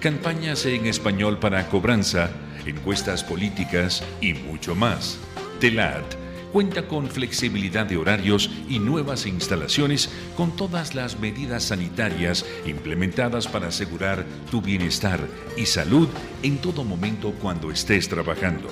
Campañas 0.01 0.65
en 0.65 0.87
español 0.87 1.39
para 1.39 1.69
cobranza, 1.69 2.31
encuestas 2.65 3.23
políticas 3.23 4.03
y 4.23 4.33
mucho 4.33 4.75
más. 4.75 5.19
TELAT 5.61 6.17
cuenta 6.55 6.89
con 6.89 7.07
flexibilidad 7.09 7.85
de 7.85 7.99
horarios 7.99 8.51
y 8.67 8.79
nuevas 8.79 9.27
instalaciones 9.27 10.09
con 10.39 10.57
todas 10.57 10.95
las 10.95 11.19
medidas 11.19 11.65
sanitarias 11.65 12.47
implementadas 12.65 13.47
para 13.47 13.69
asegurar 13.69 14.25
tu 14.51 14.63
bienestar 14.63 15.21
y 15.59 15.67
salud 15.67 16.09
en 16.43 16.59
todo 16.59 16.83
momento 16.83 17.35
cuando 17.43 17.71
estés 17.71 18.09
trabajando 18.09 18.71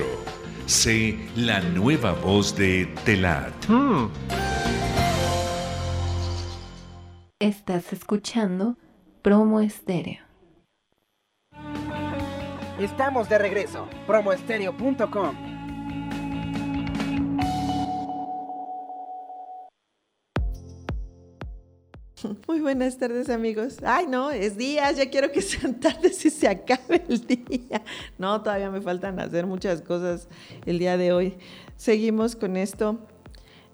Sé 0.64 1.18
la 1.36 1.60
nueva 1.60 2.12
voz 2.12 2.56
de 2.56 2.86
Telat. 3.04 3.52
Hmm. 3.68 4.08
Estás 7.38 7.92
escuchando 7.92 8.78
Promo 9.20 9.60
Estéreo. 9.60 10.24
Estamos 12.78 13.28
de 13.28 13.36
regreso. 13.36 13.86
Promoestereo.com 14.06 15.49
Muy 22.48 22.60
buenas 22.60 22.98
tardes 22.98 23.28
amigos. 23.30 23.78
Ay, 23.84 24.06
no, 24.06 24.30
es 24.30 24.56
día, 24.56 24.90
ya 24.92 25.08
quiero 25.10 25.30
que 25.32 25.42
sean 25.42 25.80
tardes 25.80 26.24
y 26.24 26.30
se 26.30 26.48
acabe 26.48 27.02
el 27.08 27.26
día. 27.26 27.82
No, 28.18 28.42
todavía 28.42 28.70
me 28.70 28.80
faltan 28.80 29.20
hacer 29.20 29.46
muchas 29.46 29.82
cosas 29.82 30.28
el 30.66 30.78
día 30.78 30.96
de 30.96 31.12
hoy. 31.12 31.38
Seguimos 31.76 32.36
con 32.36 32.56
esto. 32.56 33.06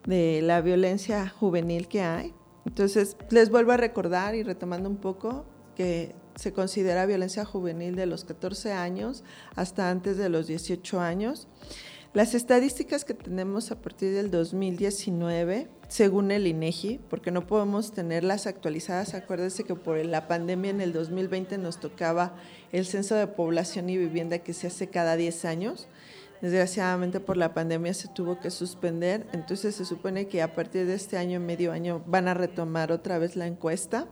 de 0.07 0.41
la 0.41 0.61
violencia 0.61 1.29
juvenil 1.29 1.89
que 1.89 2.03
hay. 2.03 2.33
Entonces, 2.65 3.17
les 3.31 3.51
vuelvo 3.51 3.73
a 3.73 3.77
recordar 3.77 4.37
y 4.37 4.45
retomando 4.45 4.89
un 4.89 4.99
poco 4.99 5.45
que 5.75 6.15
se 6.37 6.53
considera 6.53 7.07
violencia 7.07 7.45
juvenil 7.45 7.97
de 7.97 8.07
los 8.07 8.25
14 8.25 8.73
años 8.73 9.25
hasta 9.57 9.91
antes 9.91 10.17
de 10.17 10.29
los 10.29 10.47
18 10.47 11.01
años. 11.01 11.49
Las 12.17 12.35
estadísticas 12.35 13.05
que 13.05 13.13
tenemos 13.13 13.71
a 13.71 13.83
partir 13.83 14.15
del 14.15 14.31
2019, 14.31 15.69
según 15.87 16.31
el 16.31 16.47
INEGI, 16.47 16.99
porque 17.11 17.31
no 17.31 17.47
podemos 17.47 17.93
tenerlas 17.93 18.47
actualizadas, 18.47 19.13
acuérdense 19.13 19.65
que 19.65 19.75
por 19.75 20.03
la 20.03 20.27
pandemia 20.27 20.71
en 20.71 20.81
el 20.81 20.95
2020 20.95 21.59
nos 21.59 21.79
tocaba 21.79 22.35
el 22.73 22.87
censo 22.87 23.17
de 23.17 23.27
población 23.27 23.91
y 23.91 23.99
vivienda 23.99 24.39
que 24.39 24.55
se 24.55 24.69
hace 24.69 24.89
cada 24.89 25.17
10 25.17 25.45
años. 25.45 25.89
Desgraciadamente 26.41 27.21
por 27.21 27.37
la 27.37 27.53
pandemia 27.53 27.93
se 27.93 28.09
tuvo 28.09 28.41
que 28.41 28.51
suspender, 28.51 29.27
entonces 29.35 29.75
se 29.75 29.85
supone 29.85 30.27
que 30.27 30.41
a 30.41 30.55
partir 30.55 30.87
de 30.87 30.95
este 30.95 31.19
año, 31.19 31.39
medio 31.39 31.71
año, 31.71 32.03
van 32.07 32.29
a 32.29 32.33
retomar 32.33 32.93
otra 32.93 33.19
vez 33.19 33.37
la 33.37 33.47
encuesta 33.47 34.09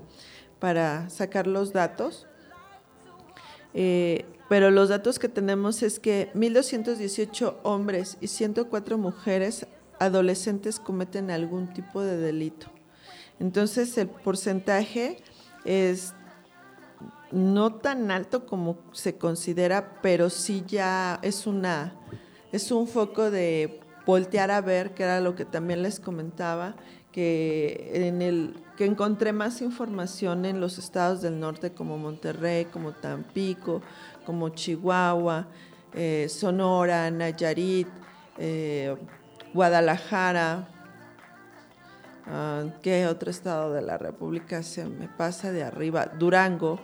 para 0.58 1.08
sacar 1.08 1.46
los 1.46 1.72
datos. 1.72 2.26
Eh, 3.72 4.26
pero 4.48 4.70
los 4.70 4.88
datos 4.88 5.18
que 5.18 5.28
tenemos 5.28 5.82
es 5.82 5.98
que 5.98 6.30
1.218 6.34 7.56
hombres 7.62 8.18
y 8.20 8.28
104 8.28 8.98
mujeres 8.98 9.66
adolescentes 9.98 10.78
cometen 10.78 11.30
algún 11.30 11.72
tipo 11.72 12.02
de 12.02 12.16
delito. 12.16 12.66
Entonces 13.40 13.96
el 13.98 14.08
porcentaje 14.08 15.18
es 15.64 16.14
no 17.32 17.74
tan 17.74 18.10
alto 18.10 18.46
como 18.46 18.78
se 18.92 19.16
considera, 19.16 20.00
pero 20.02 20.30
sí 20.30 20.62
ya 20.66 21.18
es 21.22 21.46
una 21.46 21.94
es 22.54 22.70
un 22.70 22.86
foco 22.86 23.32
de 23.32 23.80
voltear 24.06 24.52
a 24.52 24.60
ver, 24.60 24.94
que 24.94 25.02
era 25.02 25.20
lo 25.20 25.34
que 25.34 25.44
también 25.44 25.82
les 25.82 25.98
comentaba, 25.98 26.76
que 27.10 27.90
en 27.94 28.22
el 28.22 28.54
que 28.76 28.84
encontré 28.84 29.32
más 29.32 29.60
información 29.60 30.44
en 30.44 30.60
los 30.60 30.78
estados 30.78 31.20
del 31.20 31.40
norte 31.40 31.72
como 31.72 31.98
Monterrey, 31.98 32.66
como 32.66 32.92
Tampico, 32.92 33.82
como 34.24 34.50
Chihuahua, 34.50 35.46
eh, 35.94 36.26
Sonora, 36.28 37.10
Nayarit, 37.10 37.88
eh, 38.38 38.96
Guadalajara. 39.52 40.68
Ah, 42.26 42.64
¿Qué 42.82 43.06
otro 43.06 43.30
estado 43.30 43.72
de 43.72 43.82
la 43.82 43.98
República 43.98 44.62
se 44.62 44.84
me 44.84 45.08
pasa 45.08 45.52
de 45.52 45.62
arriba? 45.62 46.06
Durango. 46.18 46.80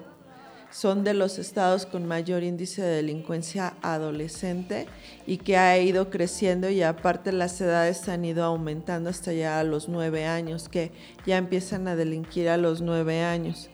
Son 0.70 1.02
de 1.02 1.14
los 1.14 1.40
estados 1.40 1.84
con 1.84 2.06
mayor 2.06 2.44
índice 2.44 2.80
de 2.80 2.96
delincuencia 2.96 3.74
adolescente 3.82 4.86
y 5.26 5.38
que 5.38 5.56
ha 5.56 5.76
ido 5.78 6.10
creciendo 6.10 6.70
y 6.70 6.84
aparte 6.84 7.32
las 7.32 7.60
edades 7.60 8.08
han 8.08 8.24
ido 8.24 8.44
aumentando 8.44 9.10
hasta 9.10 9.32
ya 9.32 9.58
a 9.58 9.64
los 9.64 9.88
nueve 9.88 10.26
años, 10.26 10.68
que 10.68 10.92
ya 11.26 11.38
empiezan 11.38 11.88
a 11.88 11.96
delinquir 11.96 12.48
a 12.48 12.56
los 12.56 12.82
nueve 12.82 13.24
años. 13.24 13.68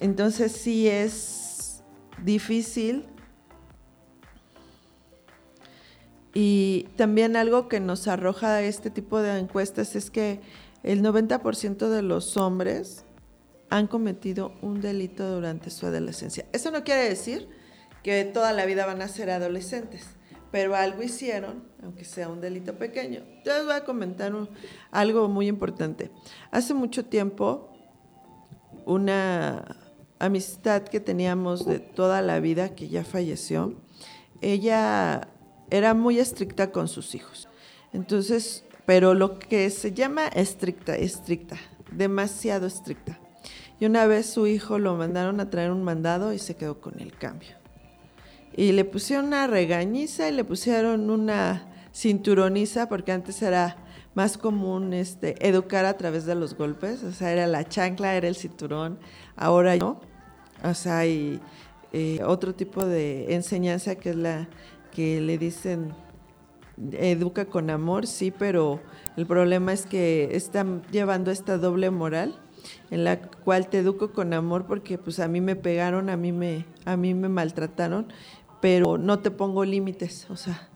Entonces 0.00 0.52
sí 0.52 0.86
es 0.86 1.41
difícil. 2.22 3.06
Y 6.34 6.88
también 6.96 7.36
algo 7.36 7.68
que 7.68 7.80
nos 7.80 8.08
arroja 8.08 8.62
este 8.62 8.90
tipo 8.90 9.20
de 9.20 9.38
encuestas 9.38 9.94
es 9.96 10.10
que 10.10 10.40
el 10.82 11.02
90% 11.02 11.88
de 11.88 12.02
los 12.02 12.36
hombres 12.36 13.04
han 13.70 13.86
cometido 13.86 14.52
un 14.62 14.80
delito 14.80 15.26
durante 15.34 15.70
su 15.70 15.86
adolescencia. 15.86 16.46
Eso 16.52 16.70
no 16.70 16.84
quiere 16.84 17.08
decir 17.08 17.48
que 18.02 18.24
toda 18.24 18.52
la 18.52 18.66
vida 18.66 18.84
van 18.86 19.00
a 19.00 19.08
ser 19.08 19.30
adolescentes, 19.30 20.06
pero 20.50 20.74
algo 20.74 21.02
hicieron, 21.02 21.64
aunque 21.82 22.04
sea 22.04 22.28
un 22.28 22.40
delito 22.40 22.76
pequeño. 22.76 23.22
Yo 23.44 23.54
les 23.54 23.64
voy 23.64 23.74
a 23.74 23.84
comentar 23.84 24.32
algo 24.90 25.28
muy 25.28 25.48
importante. 25.48 26.10
Hace 26.50 26.74
mucho 26.74 27.04
tiempo, 27.04 27.72
una 28.84 29.81
amistad 30.22 30.82
que 30.82 31.00
teníamos 31.00 31.66
de 31.66 31.80
toda 31.80 32.22
la 32.22 32.38
vida, 32.38 32.74
que 32.74 32.88
ya 32.88 33.04
falleció, 33.04 33.74
ella 34.40 35.28
era 35.70 35.94
muy 35.94 36.18
estricta 36.18 36.70
con 36.70 36.86
sus 36.86 37.14
hijos. 37.14 37.48
Entonces, 37.92 38.64
pero 38.86 39.14
lo 39.14 39.38
que 39.38 39.68
se 39.70 39.92
llama 39.92 40.28
estricta, 40.28 40.96
estricta, 40.96 41.56
demasiado 41.90 42.66
estricta. 42.66 43.18
Y 43.80 43.86
una 43.86 44.06
vez 44.06 44.26
su 44.26 44.46
hijo 44.46 44.78
lo 44.78 44.94
mandaron 44.96 45.40
a 45.40 45.50
traer 45.50 45.72
un 45.72 45.82
mandado 45.82 46.32
y 46.32 46.38
se 46.38 46.54
quedó 46.54 46.80
con 46.80 47.00
el 47.00 47.12
cambio. 47.12 47.56
Y 48.56 48.72
le 48.72 48.84
pusieron 48.84 49.26
una 49.26 49.48
regañiza 49.48 50.28
y 50.28 50.32
le 50.32 50.44
pusieron 50.44 51.10
una 51.10 51.66
cinturoniza, 51.92 52.88
porque 52.88 53.10
antes 53.10 53.42
era 53.42 53.76
más 54.14 54.38
común 54.38 54.92
este, 54.92 55.46
educar 55.46 55.84
a 55.84 55.96
través 55.96 56.26
de 56.26 56.34
los 56.34 56.54
golpes, 56.54 57.02
o 57.02 57.12
sea, 57.12 57.32
era 57.32 57.46
la 57.46 57.68
chancla, 57.68 58.14
era 58.14 58.28
el 58.28 58.36
cinturón, 58.36 58.98
ahora 59.36 59.76
no. 59.76 60.11
O 60.62 60.74
sea, 60.74 60.98
hay 60.98 61.40
eh, 61.92 62.20
otro 62.24 62.54
tipo 62.54 62.84
de 62.84 63.34
enseñanza 63.34 63.96
que 63.96 64.10
es 64.10 64.16
la 64.16 64.48
que 64.92 65.20
le 65.20 65.38
dicen 65.38 65.92
educa 66.92 67.46
con 67.46 67.70
amor, 67.70 68.06
sí, 68.06 68.30
pero 68.30 68.80
el 69.16 69.26
problema 69.26 69.72
es 69.72 69.86
que 69.86 70.30
están 70.32 70.82
llevando 70.90 71.30
esta 71.30 71.58
doble 71.58 71.90
moral 71.90 72.34
en 72.90 73.04
la 73.04 73.20
cual 73.20 73.68
te 73.68 73.78
educo 73.78 74.12
con 74.12 74.32
amor 74.32 74.66
porque 74.66 74.98
pues 74.98 75.18
a 75.18 75.28
mí 75.28 75.40
me 75.40 75.56
pegaron, 75.56 76.08
a 76.08 76.16
mí 76.16 76.32
me, 76.32 76.64
a 76.84 76.96
mí 76.96 77.14
me 77.14 77.28
maltrataron, 77.28 78.12
pero 78.60 78.98
no 78.98 79.18
te 79.18 79.30
pongo 79.30 79.64
límites, 79.64 80.26
o 80.30 80.36
sea, 80.36 80.68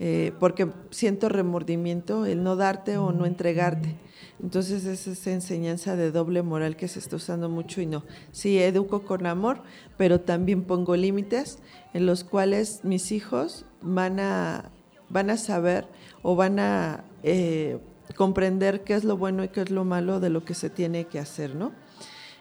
eh, 0.00 0.32
porque 0.38 0.70
siento 0.90 1.28
remordimiento 1.28 2.24
el 2.24 2.42
no 2.42 2.56
darte 2.56 2.98
o 2.98 3.12
no 3.12 3.26
entregarte. 3.26 3.96
Entonces 4.40 4.84
es 4.84 5.08
esa 5.08 5.32
enseñanza 5.32 5.96
de 5.96 6.12
doble 6.12 6.42
moral 6.42 6.76
que 6.76 6.86
se 6.86 7.00
está 7.00 7.16
usando 7.16 7.48
mucho 7.48 7.80
y 7.80 7.86
no. 7.86 8.04
Sí, 8.30 8.58
educo 8.58 9.02
con 9.02 9.26
amor, 9.26 9.62
pero 9.96 10.20
también 10.20 10.62
pongo 10.62 10.94
límites 10.94 11.58
en 11.92 12.06
los 12.06 12.22
cuales 12.22 12.80
mis 12.84 13.10
hijos 13.10 13.66
van 13.82 14.20
a, 14.20 14.70
van 15.08 15.30
a 15.30 15.36
saber 15.36 15.88
o 16.22 16.36
van 16.36 16.60
a 16.60 17.04
eh, 17.24 17.78
comprender 18.14 18.84
qué 18.84 18.94
es 18.94 19.02
lo 19.02 19.16
bueno 19.16 19.42
y 19.42 19.48
qué 19.48 19.62
es 19.62 19.70
lo 19.70 19.84
malo 19.84 20.20
de 20.20 20.30
lo 20.30 20.44
que 20.44 20.54
se 20.54 20.70
tiene 20.70 21.06
que 21.06 21.18
hacer, 21.18 21.56
¿no? 21.56 21.72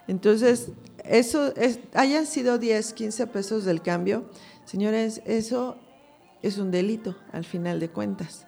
Entonces, 0.07 0.71
eso 1.03 1.53
es, 1.55 1.79
hayan 1.93 2.27
sido 2.27 2.59
10, 2.59 2.93
15 2.93 3.27
pesos 3.27 3.65
del 3.65 3.81
cambio, 3.81 4.25
señores, 4.65 5.21
eso 5.25 5.77
es 6.47 6.57
un 6.57 6.71
delito 6.71 7.15
al 7.31 7.45
final 7.45 7.79
de 7.79 7.89
cuentas 7.89 8.47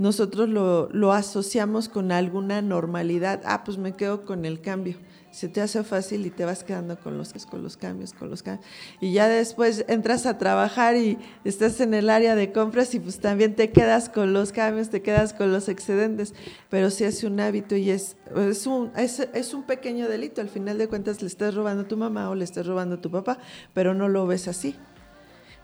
nosotros 0.00 0.48
lo, 0.48 1.12
asociamos 1.12 1.90
con 1.90 2.10
alguna 2.10 2.62
normalidad. 2.62 3.42
Ah, 3.44 3.64
pues 3.64 3.76
me 3.76 3.92
quedo 3.92 4.24
con 4.24 4.46
el 4.46 4.62
cambio. 4.62 4.96
Se 5.30 5.46
te 5.46 5.60
hace 5.60 5.84
fácil 5.84 6.24
y 6.24 6.30
te 6.30 6.46
vas 6.46 6.64
quedando 6.64 6.98
con 6.98 7.18
los, 7.18 7.34
con 7.50 7.62
los 7.62 7.76
cambios, 7.76 8.14
con 8.14 8.30
los 8.30 8.42
cambios. 8.42 8.66
Y 9.02 9.12
ya 9.12 9.28
después 9.28 9.84
entras 9.88 10.24
a 10.24 10.38
trabajar 10.38 10.96
y 10.96 11.18
estás 11.44 11.82
en 11.82 11.92
el 11.92 12.08
área 12.08 12.34
de 12.34 12.50
compras 12.50 12.94
y 12.94 12.98
pues 12.98 13.20
también 13.20 13.54
te 13.54 13.72
quedas 13.72 14.08
con 14.08 14.32
los 14.32 14.52
cambios, 14.52 14.88
te 14.88 15.02
quedas 15.02 15.34
con 15.34 15.52
los 15.52 15.68
excedentes. 15.68 16.32
Pero 16.70 16.88
si 16.88 17.04
es 17.04 17.22
un 17.22 17.38
hábito 17.38 17.76
y 17.76 17.90
es, 17.90 18.16
es, 18.34 18.66
un, 18.66 18.92
es, 18.96 19.20
es 19.20 19.52
un 19.52 19.64
pequeño 19.64 20.08
delito. 20.08 20.40
Al 20.40 20.48
final 20.48 20.78
de 20.78 20.88
cuentas 20.88 21.20
le 21.20 21.28
estás 21.28 21.54
robando 21.54 21.82
a 21.82 21.88
tu 21.88 21.98
mamá 21.98 22.30
o 22.30 22.34
le 22.34 22.44
estás 22.44 22.66
robando 22.66 22.94
a 22.94 23.00
tu 23.02 23.10
papá, 23.10 23.36
pero 23.74 23.92
no 23.92 24.08
lo 24.08 24.26
ves 24.26 24.48
así. 24.48 24.76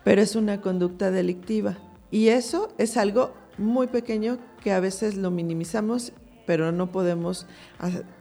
Pero 0.06 0.22
es 0.22 0.36
una 0.36 0.60
conducta 0.60 1.10
delictiva. 1.10 1.78
Y 2.12 2.28
eso 2.28 2.72
es 2.78 2.96
algo 2.96 3.34
muy 3.58 3.88
pequeño 3.88 4.38
que 4.62 4.70
a 4.70 4.78
veces 4.78 5.16
lo 5.16 5.32
minimizamos, 5.32 6.12
pero 6.46 6.70
no 6.70 6.92
podemos, 6.92 7.48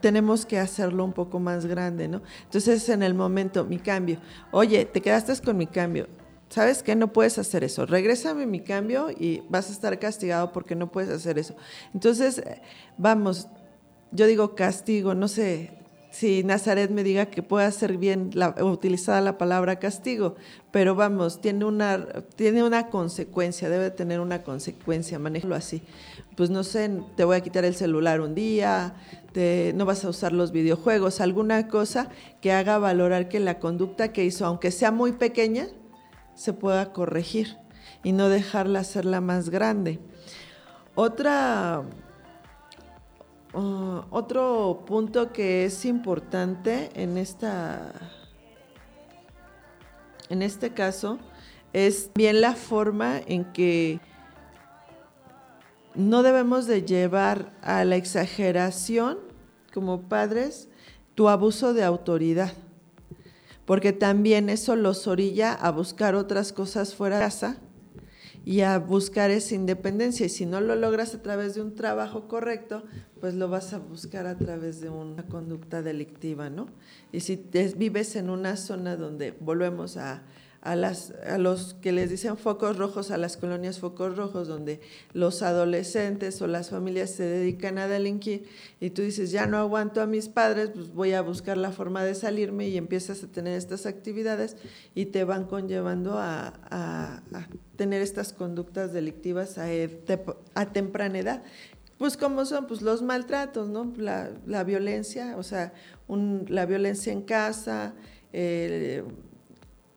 tenemos 0.00 0.46
que 0.46 0.58
hacerlo 0.58 1.04
un 1.04 1.12
poco 1.12 1.38
más 1.38 1.64
grande, 1.66 2.08
¿no? 2.08 2.22
Entonces 2.42 2.88
en 2.88 3.04
el 3.04 3.14
momento, 3.14 3.64
mi 3.64 3.78
cambio, 3.78 4.18
oye, 4.50 4.84
te 4.84 5.00
quedaste 5.00 5.32
con 5.44 5.58
mi 5.58 5.68
cambio, 5.68 6.08
¿sabes 6.48 6.82
qué? 6.82 6.96
No 6.96 7.12
puedes 7.12 7.38
hacer 7.38 7.62
eso, 7.62 7.86
regrésame 7.86 8.46
mi 8.46 8.58
cambio 8.58 9.10
y 9.10 9.44
vas 9.48 9.68
a 9.68 9.72
estar 9.72 9.96
castigado 10.00 10.50
porque 10.50 10.74
no 10.74 10.90
puedes 10.90 11.10
hacer 11.10 11.38
eso. 11.38 11.54
Entonces, 11.94 12.42
vamos, 12.98 13.46
yo 14.10 14.26
digo 14.26 14.56
castigo, 14.56 15.14
no 15.14 15.28
sé, 15.28 15.85
si 16.18 16.44
Nazaret 16.44 16.90
me 16.90 17.04
diga 17.04 17.26
que 17.26 17.42
puede 17.42 17.66
hacer 17.66 17.98
bien 17.98 18.30
utilizada 18.62 19.20
la 19.20 19.36
palabra 19.36 19.78
castigo, 19.78 20.36
pero 20.70 20.94
vamos, 20.94 21.42
tiene 21.42 21.66
una, 21.66 22.06
tiene 22.36 22.62
una 22.62 22.88
consecuencia, 22.88 23.68
debe 23.68 23.90
tener 23.90 24.20
una 24.20 24.42
consecuencia, 24.42 25.18
manéjalo 25.18 25.54
así. 25.54 25.82
Pues 26.34 26.48
no 26.48 26.64
sé, 26.64 26.90
te 27.16 27.24
voy 27.24 27.36
a 27.36 27.42
quitar 27.42 27.66
el 27.66 27.74
celular 27.74 28.22
un 28.22 28.34
día, 28.34 28.94
no 29.74 29.84
vas 29.84 30.06
a 30.06 30.08
usar 30.08 30.32
los 30.32 30.52
videojuegos, 30.52 31.20
alguna 31.20 31.68
cosa 31.68 32.08
que 32.40 32.50
haga 32.50 32.78
valorar 32.78 33.28
que 33.28 33.38
la 33.38 33.58
conducta 33.58 34.14
que 34.14 34.24
hizo, 34.24 34.46
aunque 34.46 34.70
sea 34.70 34.92
muy 34.92 35.12
pequeña, 35.12 35.66
se 36.34 36.54
pueda 36.54 36.94
corregir 36.94 37.58
y 38.02 38.12
no 38.12 38.30
dejarla 38.30 38.80
hacerla 38.80 39.20
más 39.20 39.50
grande. 39.50 39.98
Otra 40.94 41.82
Ah, 43.58 44.04
otro 44.10 44.84
punto 44.86 45.32
que 45.32 45.64
es 45.64 45.86
importante 45.86 46.90
en 46.92 47.16
esta 47.16 47.90
en 50.28 50.42
este 50.42 50.74
caso 50.74 51.18
es 51.72 52.10
bien 52.14 52.42
la 52.42 52.54
forma 52.54 53.18
en 53.18 53.50
que 53.54 53.98
no 55.94 56.22
debemos 56.22 56.66
de 56.66 56.82
llevar 56.82 57.50
a 57.62 57.82
la 57.86 57.96
exageración 57.96 59.16
como 59.72 60.02
padres 60.02 60.68
tu 61.14 61.30
abuso 61.30 61.72
de 61.72 61.82
autoridad, 61.82 62.52
porque 63.64 63.94
también 63.94 64.50
eso 64.50 64.76
los 64.76 65.06
orilla 65.06 65.54
a 65.54 65.70
buscar 65.70 66.14
otras 66.14 66.52
cosas 66.52 66.94
fuera 66.94 67.16
de 67.16 67.24
casa 67.24 67.56
y 68.46 68.60
a 68.60 68.78
buscar 68.78 69.32
esa 69.32 69.56
independencia. 69.56 70.24
Y 70.24 70.28
si 70.28 70.46
no 70.46 70.60
lo 70.60 70.76
logras 70.76 71.16
a 71.16 71.20
través 71.20 71.56
de 71.56 71.62
un 71.62 71.74
trabajo 71.74 72.28
correcto, 72.28 72.84
pues 73.20 73.34
lo 73.34 73.48
vas 73.48 73.72
a 73.72 73.78
buscar 73.78 74.28
a 74.28 74.38
través 74.38 74.80
de 74.80 74.88
una 74.88 75.26
conducta 75.26 75.82
delictiva, 75.82 76.48
¿no? 76.48 76.68
Y 77.10 77.20
si 77.20 77.44
vives 77.76 78.14
en 78.14 78.30
una 78.30 78.56
zona 78.56 78.96
donde 78.96 79.32
volvemos 79.32 79.96
a 79.96 80.22
a, 80.66 80.74
las, 80.74 81.14
a 81.24 81.38
los 81.38 81.74
que 81.74 81.92
les 81.92 82.10
dicen 82.10 82.36
focos 82.36 82.76
rojos, 82.76 83.12
a 83.12 83.16
las 83.16 83.36
colonias 83.36 83.78
focos 83.78 84.16
rojos, 84.16 84.48
donde 84.48 84.80
los 85.12 85.42
adolescentes 85.42 86.42
o 86.42 86.48
las 86.48 86.70
familias 86.70 87.10
se 87.10 87.22
dedican 87.22 87.78
a 87.78 87.86
delinquir 87.86 88.48
y 88.80 88.90
tú 88.90 89.02
dices, 89.02 89.30
ya 89.30 89.46
no 89.46 89.58
aguanto 89.58 90.00
a 90.00 90.06
mis 90.06 90.28
padres, 90.28 90.70
pues 90.74 90.92
voy 90.92 91.12
a 91.12 91.22
buscar 91.22 91.56
la 91.56 91.70
forma 91.70 92.02
de 92.02 92.16
salirme 92.16 92.68
y 92.68 92.76
empiezas 92.76 93.22
a 93.22 93.28
tener 93.28 93.56
estas 93.56 93.86
actividades 93.86 94.56
y 94.94 95.06
te 95.06 95.22
van 95.22 95.44
conllevando 95.44 96.18
a, 96.18 96.54
a, 96.70 97.22
tener 97.76 98.02
estas 98.02 98.32
conductas 98.32 98.92
delictivas 98.92 99.58
a, 99.58 99.66
a 100.54 100.72
temprana 100.72 101.18
edad. 101.18 101.42
Pues 101.96 102.16
como 102.16 102.44
son, 102.44 102.66
pues 102.66 102.82
los 102.82 103.02
maltratos, 103.02 103.68
¿no? 103.68 103.92
La, 103.96 104.30
la 104.46 104.64
violencia, 104.64 105.36
o 105.38 105.42
sea, 105.42 105.72
un, 106.08 106.44
la 106.48 106.66
violencia 106.66 107.12
en 107.12 107.22
casa, 107.22 107.94
eh, 108.32 109.02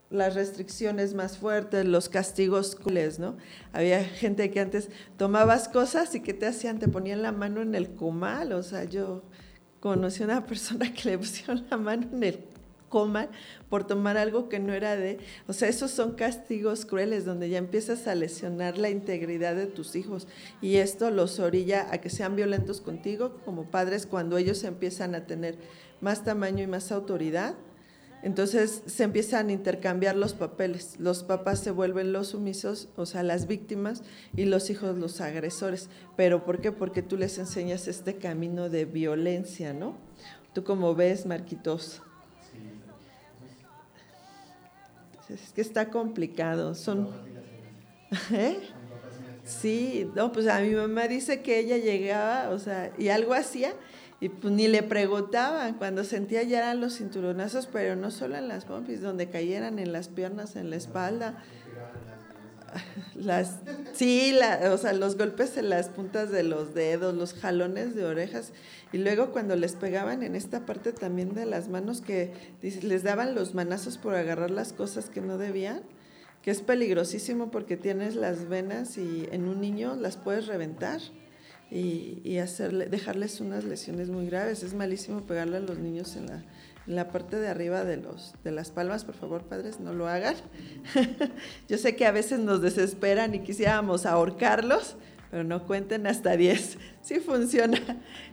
las 0.10 0.34
restricciones 0.34 1.14
más 1.14 1.38
fuertes, 1.38 1.86
los 1.86 2.10
castigos 2.10 2.76
crueles, 2.76 3.20
¿no? 3.20 3.38
Había 3.74 4.04
gente 4.04 4.50
que 4.50 4.60
antes 4.60 4.90
tomabas 5.18 5.68
cosas 5.68 6.16
y 6.16 6.22
que 6.22 6.34
te 6.34 6.48
hacían, 6.48 6.80
te 6.80 6.88
ponían 6.88 7.22
la 7.22 7.32
mano 7.32 7.62
en 7.62 7.76
el 7.76 7.94
comal, 7.94 8.54
o 8.54 8.64
sea, 8.64 8.86
yo 8.86 9.24
conocí 9.80 10.24
a 10.24 10.26
una 10.26 10.46
persona 10.48 10.92
que 10.92 11.10
le 11.10 11.18
pusieron 11.18 11.66
la 11.70 11.78
mano 11.78 12.08
en 12.12 12.24
el 12.24 12.40
comal 12.90 13.30
por 13.70 13.86
tomar 13.86 14.18
algo 14.18 14.50
que 14.50 14.60
no 14.60 14.74
era 14.74 14.96
de, 14.96 15.20
o 15.48 15.54
sea, 15.54 15.70
esos 15.70 15.92
son 15.92 16.14
castigos 16.14 16.86
crueles 16.86 17.24
donde 17.24 17.50
ya 17.50 17.60
empiezas 17.60 18.08
a 18.08 18.16
lesionar 18.16 18.80
la 18.80 18.90
integridad 18.90 19.56
de 19.56 19.68
tus 19.68 19.96
hijos 19.96 20.28
y 20.60 20.78
esto 20.78 21.12
los 21.12 21.40
orilla 21.40 21.88
a 21.92 22.00
que 22.00 22.10
sean 22.10 22.36
violentos 22.36 22.82
contigo 22.82 23.38
como 23.46 23.70
padres 23.70 24.08
cuando 24.08 24.38
ellos 24.38 24.64
empiezan 24.64 25.14
a 25.14 25.28
tener 25.28 25.56
más 26.02 26.24
tamaño 26.24 26.64
y 26.64 26.68
más 26.68 26.92
autoridad 26.92 27.54
entonces 28.22 28.84
se 28.86 29.04
empiezan 29.04 29.50
a 29.50 29.52
intercambiar 29.52 30.16
los 30.16 30.34
papeles. 30.34 30.96
Los 31.00 31.24
papás 31.24 31.60
se 31.60 31.72
vuelven 31.72 32.12
los 32.12 32.30
sumisos, 32.30 32.90
o 32.96 33.06
sea, 33.06 33.24
las 33.24 33.48
víctimas, 33.48 34.04
y 34.36 34.46
los 34.46 34.70
hijos 34.70 34.98
los 34.98 35.22
agresores. 35.22 35.90
¿Pero 36.18 36.44
por 36.44 36.60
qué? 36.60 36.72
Porque 36.72 37.02
tú 37.02 37.18
les 37.18 37.38
enseñas 37.38 37.88
este 37.88 38.16
camino 38.16 38.70
de 38.70 38.86
violencia, 38.86 39.74
¿no? 39.74 39.96
Tú 40.54 40.64
como 40.64 40.96
ves, 40.96 41.26
Marquitos. 41.26 42.02
Es 45.30 45.54
que 45.54 45.62
está 45.62 45.90
complicado. 45.90 46.76
Son... 46.76 47.10
¿Eh? 48.32 48.60
Sí, 49.44 50.10
no, 50.16 50.32
pues 50.32 50.48
a 50.48 50.60
mi 50.60 50.72
mamá 50.72 51.08
dice 51.08 51.42
que 51.42 51.60
ella 51.60 51.78
llegaba, 51.78 52.50
o 52.50 52.60
sea, 52.60 52.92
y 53.00 53.10
algo 53.10 53.34
hacía, 53.34 53.74
y 54.22 54.30
pues 54.30 54.54
ni 54.54 54.68
le 54.68 54.84
preguntaban, 54.84 55.76
cuando 55.76 56.04
sentía 56.04 56.44
ya 56.44 56.60
eran 56.60 56.82
los 56.82 56.98
cinturonazos, 56.98 57.68
pero 57.68 57.96
no 57.96 58.12
solo 58.12 58.36
en 58.36 58.50
las 58.50 58.66
pompis, 58.66 59.02
donde 59.02 59.30
cayeran 59.30 59.80
en 59.80 59.94
las 59.94 60.10
piernas, 60.10 60.56
en 60.56 60.70
la 60.70 60.76
espalda. 60.76 61.44
Las, 63.16 63.60
sí, 63.94 64.32
la, 64.32 64.72
o 64.72 64.78
sea, 64.78 64.94
los 64.94 65.18
golpes 65.18 65.58
en 65.58 65.70
las 65.70 65.90
puntas 65.90 66.30
de 66.30 66.44
los 66.44 66.76
dedos, 66.76 67.16
los 67.16 67.34
jalones 67.34 67.96
de 67.96 68.06
orejas, 68.06 68.52
y 68.92 69.00
luego 69.00 69.32
cuando 69.32 69.56
les 69.56 69.74
pegaban 69.74 70.22
en 70.22 70.36
esta 70.36 70.66
parte 70.66 70.94
también 70.94 71.34
de 71.34 71.46
las 71.46 71.68
manos, 71.68 72.02
que 72.02 72.32
les 72.62 73.04
daban 73.04 73.34
los 73.34 73.56
manazos 73.56 73.98
por 73.98 74.14
agarrar 74.14 74.52
las 74.52 74.72
cosas 74.72 75.10
que 75.10 75.20
no 75.20 75.38
debían, 75.38 75.82
que 76.44 76.52
es 76.52 76.62
peligrosísimo 76.62 77.50
porque 77.50 77.76
tienes 77.76 78.16
las 78.16 78.48
venas 78.48 78.98
y 78.98 79.28
en 79.32 79.48
un 79.48 79.62
niño 79.62 79.96
las 79.96 80.18
puedes 80.18 80.46
reventar 80.46 81.02
y, 81.72 82.38
hacerle, 82.40 82.88
dejarles 82.88 83.40
unas 83.42 83.64
lesiones 83.64 84.10
muy 84.10 84.26
graves. 84.26 84.64
Es 84.64 84.74
malísimo 84.74 85.22
pegarle 85.22 85.58
a 85.58 85.60
los 85.60 85.78
niños 85.78 86.16
en 86.16 86.28
la, 86.28 86.44
en 86.88 86.96
la 86.96 87.10
parte 87.10 87.38
de 87.38 87.48
arriba 87.48 87.84
de, 87.84 87.98
los, 87.98 88.34
de 88.44 88.52
las 88.52 88.72
palmas. 88.72 89.06
Por 89.06 89.16
favor, 89.16 89.44
padres, 89.44 89.80
no 89.80 89.94
lo 89.94 90.08
hagan. 90.08 90.36
Yo 91.70 91.78
sé 91.78 91.96
que 91.96 92.06
a 92.06 92.12
veces 92.12 92.40
nos 92.40 92.62
desesperan 92.62 93.36
y 93.36 93.42
quisiéramos 93.42 94.06
ahorcarlos, 94.06 94.96
pero 95.30 95.44
no 95.44 95.66
cuenten 95.66 96.08
hasta 96.08 96.36
10. 96.36 96.78
Sí 97.02 97.20
funciona. 97.20 97.80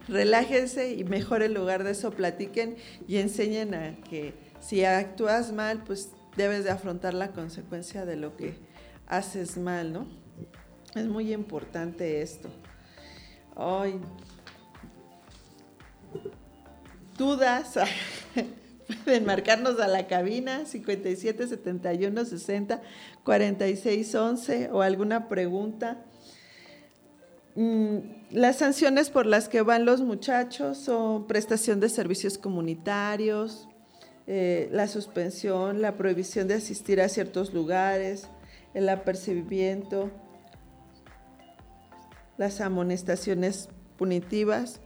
Relájense 0.09 0.93
y 0.93 1.05
mejor 1.05 1.43
en 1.43 1.55
lugar 1.55 1.85
de 1.85 1.93
eso 1.93 2.11
platiquen 2.11 2.77
y 3.07 3.19
enseñen 3.19 3.75
a 3.75 3.97
que 4.03 4.35
si 4.61 4.85
actúas 4.85 5.53
mal, 5.53 5.85
pues 5.85 6.11
debes 6.37 6.65
de 6.65 6.71
afrontar 6.71 7.15
la 7.15 7.31
consecuencia 7.33 8.05
de 8.05 8.17
lo 8.17 8.37
que 8.37 8.59
haces 9.07 9.57
mal, 9.57 9.93
¿no? 9.93 10.07
Es 10.95 11.07
muy 11.07 11.33
importante 11.33 12.21
esto. 12.23 12.51
Dudas. 17.17 17.75
Pueden 19.05 19.25
marcarnos 19.25 19.81
a 19.81 19.89
la 19.89 20.07
cabina 20.07 20.65
57 20.65 21.49
71 21.49 22.25
60 22.25 22.83
46 23.25 24.15
11 24.15 24.71
o 24.71 24.83
alguna 24.83 25.29
pregunta. 25.29 26.05
Mm, 27.57 27.99
las 28.31 28.57
sanciones 28.57 29.11
por 29.11 29.27
las 29.27 29.49
que 29.49 29.63
van 29.63 29.87
los 29.87 30.03
muchachos 30.03 30.77
son 30.77 31.27
prestación 31.27 31.81
de 31.81 31.89
servicios 31.89 32.39
comunitarios, 32.39 33.67
eh, 34.27 34.69
la 34.73 34.87
suspensión, 34.89 35.81
la 35.81 35.97
prohibición 35.97 36.49
de 36.49 36.55
asistir 36.55 37.01
a 37.01 37.09
ciertos 37.09 37.55
lugares, 37.55 38.29
el 38.75 38.89
apercibimiento, 38.89 40.11
las 42.39 42.61
amonestaciones 42.61 43.69
punitivas 43.99 44.81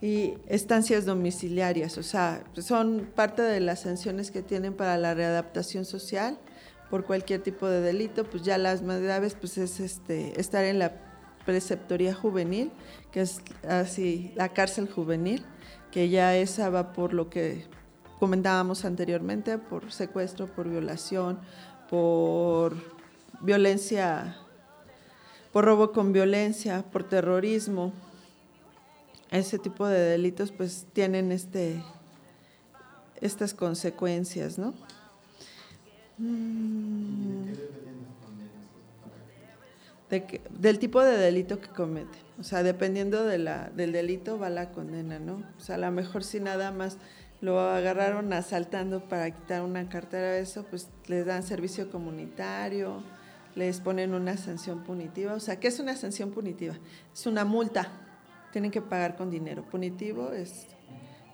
y 0.00 0.34
estancias 0.46 1.06
domiciliarias, 1.06 1.96
o 1.96 2.02
sea, 2.02 2.44
son 2.58 3.10
parte 3.14 3.42
de 3.42 3.60
las 3.60 3.80
sanciones 3.80 4.30
que 4.30 4.42
tienen 4.42 4.74
para 4.74 4.98
la 4.98 5.14
readaptación 5.14 5.84
social 5.84 6.38
por 6.90 7.04
cualquier 7.04 7.42
tipo 7.42 7.66
de 7.66 7.80
delito, 7.80 8.24
pues 8.24 8.42
ya 8.42 8.58
las 8.58 8.82
más 8.82 9.00
graves 9.00 9.34
pues 9.34 9.58
es 9.58 9.80
este 9.80 10.38
estar 10.40 10.64
en 10.64 10.78
la 10.78 10.92
preceptoría 11.44 12.14
juvenil, 12.14 12.72
que 13.10 13.22
es 13.22 13.40
así 13.66 14.32
la 14.36 14.50
cárcel 14.50 14.88
juvenil, 14.90 15.44
que 15.90 16.08
ya 16.08 16.36
esa 16.36 16.68
va 16.68 16.92
por 16.92 17.14
lo 17.14 17.30
que 17.30 17.64
comentábamos 18.18 18.84
anteriormente, 18.84 19.58
por 19.58 19.92
secuestro, 19.92 20.46
por 20.46 20.68
violación, 20.68 21.38
por 21.88 22.74
violencia 23.40 24.36
por 25.56 25.64
robo 25.64 25.90
con 25.90 26.12
violencia, 26.12 26.84
por 26.92 27.04
terrorismo. 27.04 27.94
Ese 29.30 29.58
tipo 29.58 29.86
de 29.88 29.98
delitos 29.98 30.52
pues 30.52 30.86
tienen 30.92 31.32
este, 31.32 31.82
estas 33.22 33.54
consecuencias, 33.54 34.58
¿no? 34.58 34.74
Mm. 36.18 37.54
del 40.50 40.78
tipo 40.78 41.02
de 41.02 41.16
delito 41.16 41.58
que 41.58 41.68
comete. 41.68 42.18
O 42.38 42.44
sea, 42.44 42.62
dependiendo 42.62 43.24
de 43.24 43.38
la, 43.38 43.70
del 43.70 43.92
delito 43.92 44.38
va 44.38 44.50
la 44.50 44.72
condena, 44.72 45.18
¿no? 45.18 45.42
O 45.56 45.60
sea, 45.62 45.76
a 45.76 45.78
lo 45.78 45.90
mejor 45.90 46.22
si 46.22 46.38
nada 46.38 46.70
más 46.70 46.98
lo 47.40 47.58
agarraron 47.60 48.30
asaltando 48.34 49.08
para 49.08 49.30
quitar 49.30 49.62
una 49.62 49.88
cartera, 49.88 50.36
eso, 50.36 50.64
pues 50.64 50.90
les 51.06 51.24
dan 51.24 51.42
servicio 51.42 51.90
comunitario, 51.90 53.02
les 53.56 53.80
ponen 53.80 54.14
una 54.14 54.36
sanción 54.36 54.84
punitiva. 54.84 55.32
O 55.34 55.40
sea, 55.40 55.58
¿qué 55.58 55.68
es 55.68 55.80
una 55.80 55.96
sanción 55.96 56.30
punitiva? 56.30 56.74
Es 57.12 57.26
una 57.26 57.44
multa, 57.44 57.90
tienen 58.52 58.70
que 58.70 58.82
pagar 58.82 59.16
con 59.16 59.30
dinero. 59.30 59.64
Punitivo 59.64 60.30
es, 60.32 60.68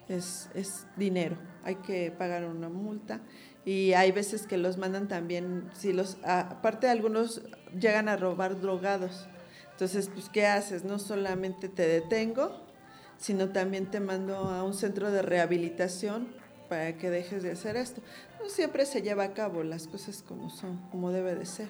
es, 0.09 0.49
es 0.55 0.87
dinero, 0.97 1.37
hay 1.65 1.75
que 1.77 2.11
pagar 2.13 2.45
una 2.45 2.71
multa. 2.71 3.21
Y 3.65 3.93
hay 3.93 4.11
veces 4.11 4.47
que 4.47 4.57
los 4.57 4.79
mandan 4.79 5.09
también, 5.09 5.69
si 5.75 5.93
los, 5.93 6.17
aparte 6.25 6.89
algunos 6.89 7.43
llegan 7.79 8.09
a 8.09 8.17
robar 8.17 8.61
drogados. 8.61 9.29
Entonces, 9.73 10.09
pues, 10.13 10.29
¿qué 10.29 10.47
haces? 10.47 10.85
No 10.85 10.99
solamente 10.99 11.69
te 11.69 11.87
detengo, 11.87 12.61
sino 13.19 13.51
también 13.51 13.91
te 13.91 14.01
mando 14.01 14.37
a 14.37 14.65
un 14.65 14.75
centro 14.75 15.11
de 15.11 15.23
rehabilitación 15.23 16.29
para 16.69 16.97
que 16.97 17.11
dejes 17.11 17.43
de 17.43 17.53
hacer 17.53 17.77
esto. 17.77 18.01
No 18.41 18.49
siempre 18.49 18.85
se 18.87 19.03
lleva 19.03 19.25
a 19.25 19.35
cabo 19.35 19.63
las 19.63 19.87
cosas 19.87 20.23
como 20.23 20.51
son, 20.51 20.79
como 20.91 21.11
debe 21.11 21.35
de 21.35 21.47
ser 21.47 21.69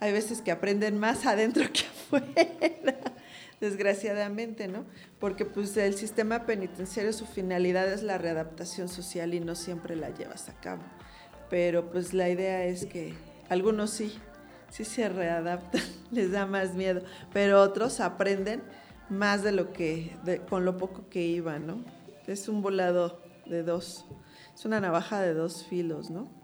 hay 0.00 0.12
veces 0.12 0.40
que 0.40 0.50
aprenden 0.50 0.98
más 0.98 1.26
adentro 1.26 1.64
que 1.72 1.82
afuera, 1.82 2.98
desgraciadamente, 3.60 4.66
¿no? 4.66 4.84
Porque 5.18 5.44
pues 5.44 5.76
el 5.76 5.94
sistema 5.94 6.46
penitenciario, 6.46 7.12
su 7.12 7.26
finalidad 7.26 7.92
es 7.92 8.02
la 8.02 8.18
readaptación 8.18 8.88
social 8.88 9.34
y 9.34 9.40
no 9.40 9.54
siempre 9.54 9.94
la 9.94 10.10
llevas 10.10 10.48
a 10.48 10.54
cabo. 10.54 10.82
Pero 11.50 11.90
pues 11.90 12.14
la 12.14 12.28
idea 12.28 12.64
es 12.64 12.86
que 12.86 13.14
algunos 13.48 13.90
sí, 13.90 14.18
sí 14.70 14.84
se 14.84 15.08
readaptan. 15.08 15.82
les 16.10 16.32
da 16.32 16.46
más 16.46 16.74
miedo, 16.74 17.02
pero 17.32 17.60
otros 17.60 18.00
aprenden 18.00 18.62
más 19.08 19.42
de 19.42 19.52
lo 19.52 19.72
que, 19.72 20.16
con 20.48 20.64
lo 20.64 20.76
poco 20.76 21.08
que 21.08 21.22
iban, 21.22 21.66
¿no? 21.66 21.84
Es 22.26 22.48
un 22.48 22.62
volado 22.62 23.20
de 23.46 23.62
dos, 23.62 24.06
es 24.54 24.64
una 24.64 24.80
navaja 24.80 25.20
de 25.20 25.34
dos 25.34 25.64
filos, 25.64 26.10
¿no? 26.10 26.39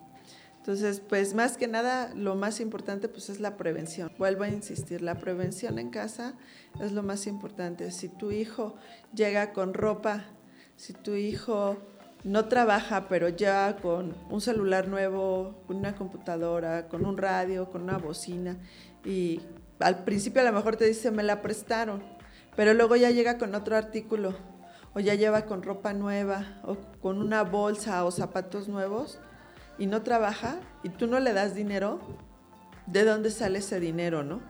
Entonces, 0.67 0.99
pues 0.99 1.33
más 1.33 1.57
que 1.57 1.69
nada, 1.69 2.11
lo 2.17 2.35
más 2.35 2.59
importante 2.59 3.07
pues 3.07 3.31
es 3.31 3.39
la 3.39 3.57
prevención. 3.57 4.11
Vuelvo 4.19 4.43
a 4.43 4.49
insistir, 4.49 5.01
la 5.01 5.15
prevención 5.15 5.79
en 5.79 5.91
casa 5.91 6.35
es 6.81 6.91
lo 6.91 7.05
más 7.05 7.29
importante. 7.29 7.93
Si 7.93 8.09
tu 8.09 8.33
hijo 8.33 8.75
llega 9.15 9.53
con 9.53 9.75
ropa, 9.75 10.25
si 10.75 10.93
tu 10.93 11.15
hijo 11.15 11.77
no 12.25 12.47
trabaja, 12.47 13.07
pero 13.09 13.29
ya 13.29 13.77
con 13.81 14.17
un 14.29 14.41
celular 14.41 14.89
nuevo, 14.89 15.63
con 15.69 15.77
una 15.77 15.95
computadora, 15.95 16.89
con 16.89 17.07
un 17.07 17.17
radio, 17.17 17.71
con 17.71 17.83
una 17.83 17.99
bocina, 17.99 18.57
y 19.05 19.43
al 19.79 20.03
principio 20.03 20.43
a 20.43 20.47
lo 20.47 20.53
mejor 20.53 20.75
te 20.75 20.87
dice, 20.87 21.13
me 21.13 21.23
la 21.23 21.43
prestaron, 21.43 22.03
pero 22.57 22.75
luego 22.75 22.97
ya 22.97 23.13
llega 23.13 23.39
con 23.39 23.55
otro 23.55 23.77
artículo, 23.77 24.35
o 24.95 24.99
ya 24.99 25.15
lleva 25.15 25.43
con 25.47 25.63
ropa 25.63 25.93
nueva, 25.93 26.61
o 26.65 26.77
con 27.01 27.23
una 27.23 27.45
bolsa 27.45 28.05
o 28.05 28.11
zapatos 28.11 28.67
nuevos, 28.67 29.21
y 29.79 29.87
no 29.87 30.03
trabaja, 30.03 30.59
y 30.83 30.89
tú 30.89 31.07
no 31.07 31.21
le 31.21 31.33
das 31.33 31.55
dinero, 31.55 32.01
¿de 32.87 33.05
dónde 33.05 33.31
sale 33.31 33.59
ese 33.59 33.81
dinero, 33.81 34.23
no? 34.23 34.41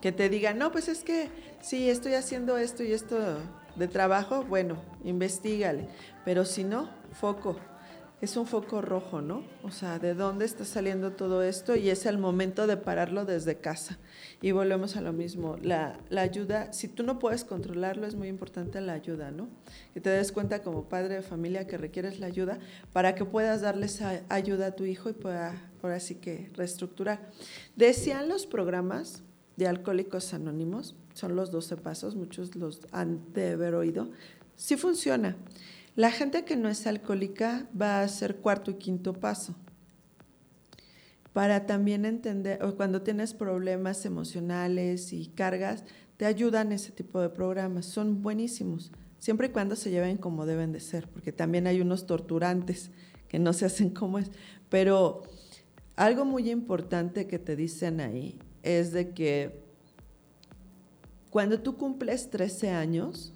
Que 0.00 0.12
te 0.12 0.28
diga, 0.28 0.54
no, 0.54 0.70
pues 0.70 0.88
es 0.88 1.02
que 1.02 1.30
sí, 1.60 1.90
estoy 1.90 2.14
haciendo 2.14 2.56
esto 2.56 2.82
y 2.82 2.92
esto 2.92 3.18
de 3.76 3.88
trabajo, 3.88 4.44
bueno, 4.44 4.76
investigale. 5.04 5.88
Pero 6.24 6.44
si 6.44 6.64
no, 6.64 6.90
foco. 7.12 7.56
Es 8.20 8.36
un 8.36 8.46
foco 8.46 8.82
rojo, 8.82 9.20
¿no? 9.20 9.44
O 9.62 9.70
sea, 9.70 10.00
¿de 10.00 10.14
dónde 10.14 10.44
está 10.44 10.64
saliendo 10.64 11.12
todo 11.12 11.42
esto? 11.42 11.76
Y 11.76 11.88
es 11.90 12.04
el 12.04 12.18
momento 12.18 12.66
de 12.66 12.76
pararlo 12.76 13.24
desde 13.24 13.58
casa. 13.58 13.98
Y 14.40 14.52
volvemos 14.52 14.96
a 14.96 15.00
lo 15.00 15.12
mismo. 15.12 15.56
La, 15.62 15.98
la 16.10 16.20
ayuda, 16.22 16.72
si 16.72 16.86
tú 16.86 17.02
no 17.02 17.18
puedes 17.18 17.44
controlarlo, 17.44 18.06
es 18.06 18.14
muy 18.14 18.28
importante 18.28 18.80
la 18.80 18.92
ayuda, 18.92 19.32
¿no? 19.32 19.48
Que 19.94 20.00
te 20.00 20.10
des 20.10 20.30
cuenta 20.30 20.62
como 20.62 20.88
padre 20.88 21.16
de 21.16 21.22
familia 21.22 21.66
que 21.66 21.76
requieres 21.76 22.20
la 22.20 22.26
ayuda 22.26 22.58
para 22.92 23.14
que 23.16 23.24
puedas 23.24 23.62
darle 23.62 23.86
esa 23.86 24.22
ayuda 24.28 24.68
a 24.68 24.76
tu 24.76 24.84
hijo 24.84 25.10
y 25.10 25.14
pueda, 25.14 25.70
ahora 25.82 25.98
sí 25.98 26.16
que, 26.16 26.50
reestructurar. 26.54 27.30
Decían 27.74 28.28
los 28.28 28.46
programas 28.46 29.24
de 29.56 29.66
Alcohólicos 29.66 30.32
Anónimos, 30.34 30.94
son 31.14 31.34
los 31.34 31.50
12 31.50 31.76
pasos, 31.76 32.14
muchos 32.14 32.54
los 32.54 32.82
han 32.92 33.20
de 33.32 33.50
haber 33.50 33.74
oído, 33.74 34.08
sí 34.54 34.76
funciona. 34.76 35.36
La 35.96 36.12
gente 36.12 36.44
que 36.44 36.54
no 36.54 36.68
es 36.68 36.86
alcohólica 36.86 37.66
va 37.78 37.96
a 37.98 38.02
hacer 38.02 38.36
cuarto 38.36 38.70
y 38.70 38.74
quinto 38.74 39.14
paso. 39.14 39.56
Para 41.38 41.66
también 41.66 42.04
entender, 42.04 42.64
o 42.64 42.74
cuando 42.74 43.02
tienes 43.02 43.32
problemas 43.32 44.04
emocionales 44.04 45.12
y 45.12 45.28
cargas, 45.28 45.84
te 46.16 46.26
ayudan 46.26 46.72
ese 46.72 46.90
tipo 46.90 47.20
de 47.20 47.28
programas. 47.28 47.86
Son 47.86 48.24
buenísimos, 48.24 48.90
siempre 49.20 49.46
y 49.46 49.50
cuando 49.50 49.76
se 49.76 49.92
lleven 49.92 50.16
como 50.16 50.46
deben 50.46 50.72
de 50.72 50.80
ser, 50.80 51.06
porque 51.06 51.30
también 51.30 51.68
hay 51.68 51.80
unos 51.80 52.06
torturantes 52.06 52.90
que 53.28 53.38
no 53.38 53.52
se 53.52 53.66
hacen 53.66 53.90
como 53.90 54.18
es. 54.18 54.32
Pero 54.68 55.22
algo 55.94 56.24
muy 56.24 56.50
importante 56.50 57.28
que 57.28 57.38
te 57.38 57.54
dicen 57.54 58.00
ahí 58.00 58.40
es 58.64 58.90
de 58.90 59.10
que 59.10 59.62
cuando 61.30 61.60
tú 61.60 61.76
cumples 61.76 62.30
13 62.30 62.70
años, 62.70 63.32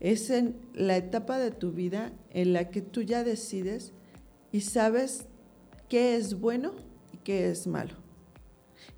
es 0.00 0.30
en 0.30 0.56
la 0.72 0.96
etapa 0.96 1.36
de 1.36 1.50
tu 1.50 1.72
vida 1.72 2.10
en 2.30 2.54
la 2.54 2.70
que 2.70 2.80
tú 2.80 3.02
ya 3.02 3.22
decides 3.22 3.92
y 4.50 4.62
sabes 4.62 5.26
qué 5.90 6.16
es 6.16 6.40
bueno 6.40 6.90
y 7.22 7.24
qué 7.24 7.50
es 7.50 7.66
malo. 7.66 7.94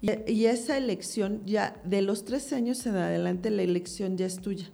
Y, 0.01 0.45
esa 0.45 0.77
elección 0.77 1.43
ya, 1.47 1.81
de 1.85 2.03
los 2.03 2.25
13 2.25 2.57
años 2.57 2.85
en 2.85 2.97
adelante, 2.97 3.51
la 3.51 3.63
elección 3.63 4.19
ya 4.19 4.27
es 4.27 4.39
tuya. 4.39 4.71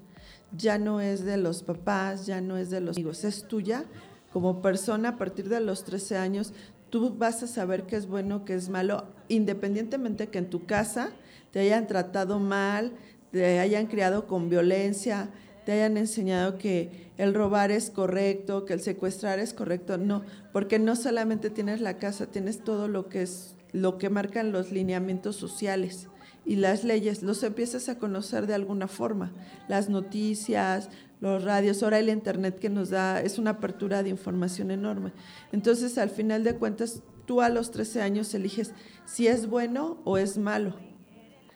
Ya 0.56 0.78
no 0.78 1.00
es 1.00 1.24
de 1.24 1.36
los 1.36 1.62
papás, 1.62 2.26
ya 2.26 2.40
no 2.40 2.56
es 2.56 2.70
de 2.70 2.80
los 2.80 2.96
amigos, 2.96 3.22
es 3.22 3.46
tuya 3.46 3.84
como 4.32 4.60
persona 4.60 5.10
a 5.10 5.18
partir 5.18 5.48
de 5.48 5.60
los 5.60 5.84
13 5.84 6.16
años. 6.16 6.52
Tú 6.90 7.14
vas 7.16 7.44
a 7.44 7.46
saber 7.46 7.84
qué 7.84 7.94
es 7.94 8.06
bueno, 8.06 8.44
qué 8.44 8.54
es 8.54 8.68
malo, 8.68 9.04
independientemente 9.28 10.26
que 10.28 10.38
en 10.38 10.50
tu 10.50 10.66
casa 10.66 11.10
te 11.52 11.60
hayan 11.60 11.86
tratado 11.86 12.40
mal, 12.40 12.92
te 13.30 13.60
hayan 13.60 13.86
criado 13.86 14.26
con 14.26 14.48
violencia, 14.48 15.30
te 15.64 15.72
hayan 15.72 15.96
enseñado 15.96 16.58
que 16.58 17.10
el 17.18 17.34
robar 17.34 17.70
es 17.70 17.90
correcto, 17.90 18.64
que 18.64 18.72
el 18.72 18.80
secuestrar 18.80 19.38
es 19.38 19.52
correcto, 19.52 19.98
no, 19.98 20.22
porque 20.52 20.78
no 20.78 20.96
solamente 20.96 21.50
tienes 21.50 21.80
la 21.80 21.98
casa, 21.98 22.26
tienes 22.26 22.64
todo 22.64 22.88
lo 22.88 23.08
que 23.08 23.22
es 23.22 23.56
lo 23.72 23.98
que 23.98 24.10
marcan 24.10 24.52
los 24.52 24.72
lineamientos 24.72 25.36
sociales 25.36 26.08
y 26.44 26.56
las 26.56 26.82
leyes, 26.82 27.22
los 27.22 27.42
empiezas 27.42 27.88
a 27.88 27.98
conocer 27.98 28.46
de 28.46 28.54
alguna 28.54 28.88
forma, 28.88 29.32
las 29.68 29.88
noticias, 29.88 30.88
los 31.20 31.44
radios, 31.44 31.82
ahora 31.82 31.98
el 31.98 32.08
internet 32.08 32.58
que 32.58 32.70
nos 32.70 32.90
da 32.90 33.20
es 33.20 33.38
una 33.38 33.50
apertura 33.50 34.02
de 34.02 34.08
información 34.08 34.70
enorme. 34.70 35.12
Entonces, 35.52 35.98
al 35.98 36.10
final 36.10 36.42
de 36.42 36.56
cuentas, 36.56 37.02
tú 37.26 37.42
a 37.42 37.50
los 37.50 37.70
13 37.70 38.02
años 38.02 38.34
eliges 38.34 38.72
si 39.04 39.28
es 39.28 39.46
bueno 39.46 40.00
o 40.04 40.18
es 40.18 40.38
malo 40.38 40.89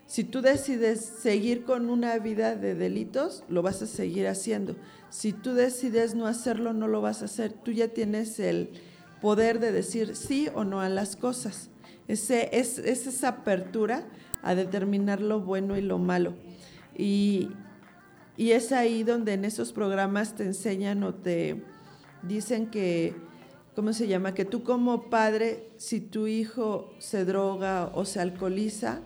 si 0.06 0.24
tú 0.24 0.42
decides 0.42 1.00
seguir 1.00 1.64
con 1.64 1.88
una 1.88 2.18
vida 2.18 2.56
de 2.56 2.74
delitos, 2.74 3.42
lo 3.48 3.62
vas 3.62 3.80
a 3.82 3.86
seguir 3.86 4.26
haciendo. 4.28 4.76
Si 5.08 5.32
tú 5.32 5.54
decides 5.54 6.14
no 6.14 6.26
hacerlo, 6.26 6.72
no 6.72 6.88
lo 6.88 7.00
vas 7.00 7.22
a 7.22 7.24
hacer. 7.24 7.52
Tú 7.52 7.72
ya 7.72 7.88
tienes 7.88 8.38
el 8.38 8.70
poder 9.22 9.60
de 9.60 9.72
decir 9.72 10.14
sí 10.14 10.48
o 10.54 10.64
no 10.64 10.80
a 10.80 10.88
las 10.88 11.16
cosas. 11.16 11.70
Ese, 12.06 12.50
es, 12.52 12.78
esa 12.78 13.28
apertura 13.28 14.06
a 14.42 14.54
determinar 14.54 15.22
lo 15.22 15.40
bueno 15.40 15.78
y 15.78 15.80
lo 15.80 15.98
malo. 15.98 16.34
Y, 16.96 17.48
y 18.36 18.50
es 18.50 18.72
ahí 18.72 19.02
donde 19.04 19.32
en 19.32 19.46
esos 19.46 19.72
programas 19.72 20.34
te 20.34 20.44
enseñan 20.44 21.02
o 21.02 21.14
te 21.14 21.64
dicen 22.22 22.70
que, 22.70 23.14
¿cómo 23.74 23.94
se 23.94 24.06
llama? 24.06 24.34
Que 24.34 24.44
tú 24.44 24.62
como 24.62 25.08
padre, 25.08 25.70
si 25.78 26.00
tu 26.00 26.26
hijo 26.26 26.92
se 26.98 27.24
droga 27.24 27.90
o 27.94 28.04
se 28.04 28.20
alcoholiza, 28.20 29.00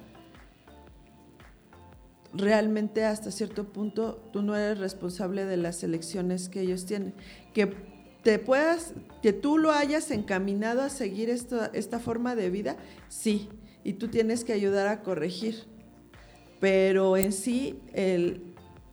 realmente 2.33 3.05
hasta 3.05 3.31
cierto 3.31 3.65
punto 3.73 4.29
tú 4.33 4.43
no 4.43 4.57
eres 4.57 4.79
responsable 4.79 5.45
de 5.45 5.57
las 5.57 5.83
elecciones 5.83 6.49
que 6.49 6.61
ellos 6.61 6.87
tienen. 6.87 7.15
Que 7.55 7.75
te 8.23 8.39
puedas, 8.39 8.95
que 9.23 9.33
tú 9.33 9.59
lo 9.59 9.73
hayas 9.73 10.11
encaminado 10.11 10.83
a 10.83 10.89
seguir 10.89 11.31
esta, 11.31 11.71
esta 11.73 11.99
forma 11.99 12.35
de 12.35 12.51
vida, 12.51 12.77
sí, 13.09 13.49
y 13.85 13.95
tú 13.95 14.09
tienes 14.09 14.45
que 14.45 14.53
ayudar 14.53 14.89
a 14.89 15.03
corregir. 15.03 15.65
Pero 16.61 17.17
en 17.17 17.33
sí, 17.33 17.79
el 17.93 18.48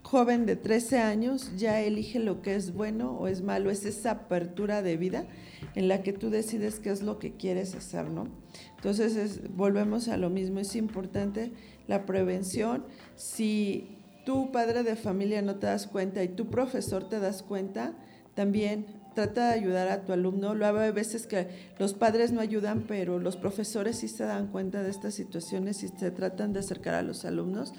joven 0.05 0.45
de 0.45 0.55
13 0.55 0.99
años 0.99 1.51
ya 1.57 1.81
elige 1.81 2.19
lo 2.19 2.43
que 2.43 2.55
es 2.55 2.75
bueno 2.75 3.17
o 3.17 3.27
es 3.27 3.41
malo, 3.41 3.71
es 3.71 3.85
esa 3.85 4.11
apertura 4.11 4.83
de 4.83 4.97
vida 4.97 5.25
en 5.73 5.87
la 5.87 6.03
que 6.03 6.13
tú 6.13 6.29
decides 6.29 6.79
qué 6.79 6.91
es 6.91 7.01
lo 7.01 7.17
que 7.17 7.31
quieres 7.31 7.73
hacer, 7.73 8.11
¿no? 8.11 8.27
Entonces, 8.75 9.41
volvemos 9.55 10.07
a 10.07 10.17
lo 10.17 10.29
mismo, 10.29 10.59
es 10.59 10.75
importante 10.75 11.53
la 11.87 12.05
prevención. 12.05 12.85
Si 13.15 13.97
tú, 14.27 14.51
padre 14.51 14.83
de 14.83 14.95
familia, 14.95 15.41
no 15.41 15.55
te 15.55 15.65
das 15.65 15.87
cuenta 15.87 16.23
y 16.23 16.27
tu 16.27 16.51
profesor 16.51 17.09
te 17.09 17.19
das 17.19 17.41
cuenta, 17.41 17.93
también 18.35 18.85
trata 19.15 19.47
de 19.47 19.55
ayudar 19.55 19.87
a 19.87 20.05
tu 20.05 20.13
alumno. 20.13 20.53
Luego 20.53 20.77
hay 20.77 20.91
veces 20.91 21.25
que 21.25 21.47
los 21.79 21.95
padres 21.95 22.31
no 22.31 22.41
ayudan, 22.41 22.85
pero 22.87 23.17
los 23.17 23.37
profesores 23.37 23.97
sí 23.97 24.07
se 24.07 24.25
dan 24.25 24.51
cuenta 24.51 24.83
de 24.83 24.91
estas 24.91 25.15
situaciones 25.15 25.81
y 25.81 25.87
se 25.87 26.11
tratan 26.11 26.53
de 26.53 26.59
acercar 26.59 26.93
a 26.93 27.01
los 27.01 27.25
alumnos. 27.25 27.73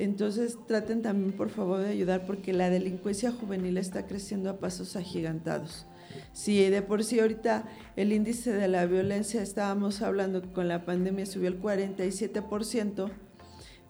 Entonces 0.00 0.56
traten 0.66 1.02
también 1.02 1.32
por 1.32 1.50
favor 1.50 1.80
de 1.80 1.90
ayudar 1.90 2.24
porque 2.24 2.54
la 2.54 2.70
delincuencia 2.70 3.30
juvenil 3.30 3.76
está 3.76 4.06
creciendo 4.06 4.48
a 4.48 4.58
pasos 4.58 4.96
agigantados. 4.96 5.86
Si 6.32 6.70
de 6.70 6.80
por 6.80 7.04
sí 7.04 7.20
ahorita 7.20 7.64
el 7.96 8.14
índice 8.14 8.50
de 8.50 8.66
la 8.66 8.86
violencia, 8.86 9.42
estábamos 9.42 10.00
hablando 10.00 10.40
que 10.40 10.52
con 10.52 10.68
la 10.68 10.86
pandemia 10.86 11.26
subió 11.26 11.48
el 11.48 11.60
47%, 11.60 13.10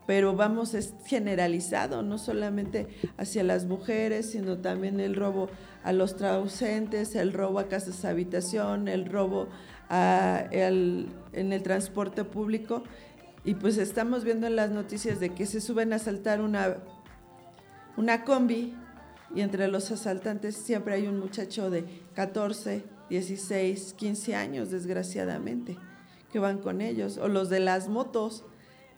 pero 0.08 0.34
vamos, 0.34 0.74
es 0.74 0.94
generalizado, 1.06 2.02
no 2.02 2.18
solamente 2.18 2.88
hacia 3.16 3.44
las 3.44 3.66
mujeres, 3.66 4.32
sino 4.32 4.58
también 4.58 4.98
el 4.98 5.14
robo 5.14 5.48
a 5.84 5.92
los 5.92 6.16
trausentes, 6.16 7.14
el 7.14 7.32
robo 7.32 7.60
a 7.60 7.68
casas 7.68 8.04
habitación, 8.04 8.88
el 8.88 9.06
robo 9.06 9.46
en 9.88 11.52
el 11.52 11.62
transporte 11.62 12.24
público. 12.24 12.82
Y 13.44 13.54
pues 13.54 13.78
estamos 13.78 14.24
viendo 14.24 14.46
en 14.46 14.56
las 14.56 14.70
noticias 14.70 15.20
de 15.20 15.30
que 15.30 15.46
se 15.46 15.60
suben 15.60 15.92
a 15.92 15.96
asaltar 15.96 16.40
una, 16.40 16.76
una 17.96 18.24
combi 18.24 18.74
y 19.34 19.40
entre 19.40 19.68
los 19.68 19.90
asaltantes 19.90 20.56
siempre 20.56 20.94
hay 20.94 21.06
un 21.06 21.18
muchacho 21.18 21.70
de 21.70 21.84
14, 22.14 22.84
16, 23.08 23.94
15 23.94 24.34
años, 24.34 24.70
desgraciadamente, 24.70 25.78
que 26.32 26.38
van 26.38 26.58
con 26.58 26.80
ellos, 26.80 27.18
o 27.18 27.28
los 27.28 27.48
de 27.48 27.60
las 27.60 27.88
motos 27.88 28.44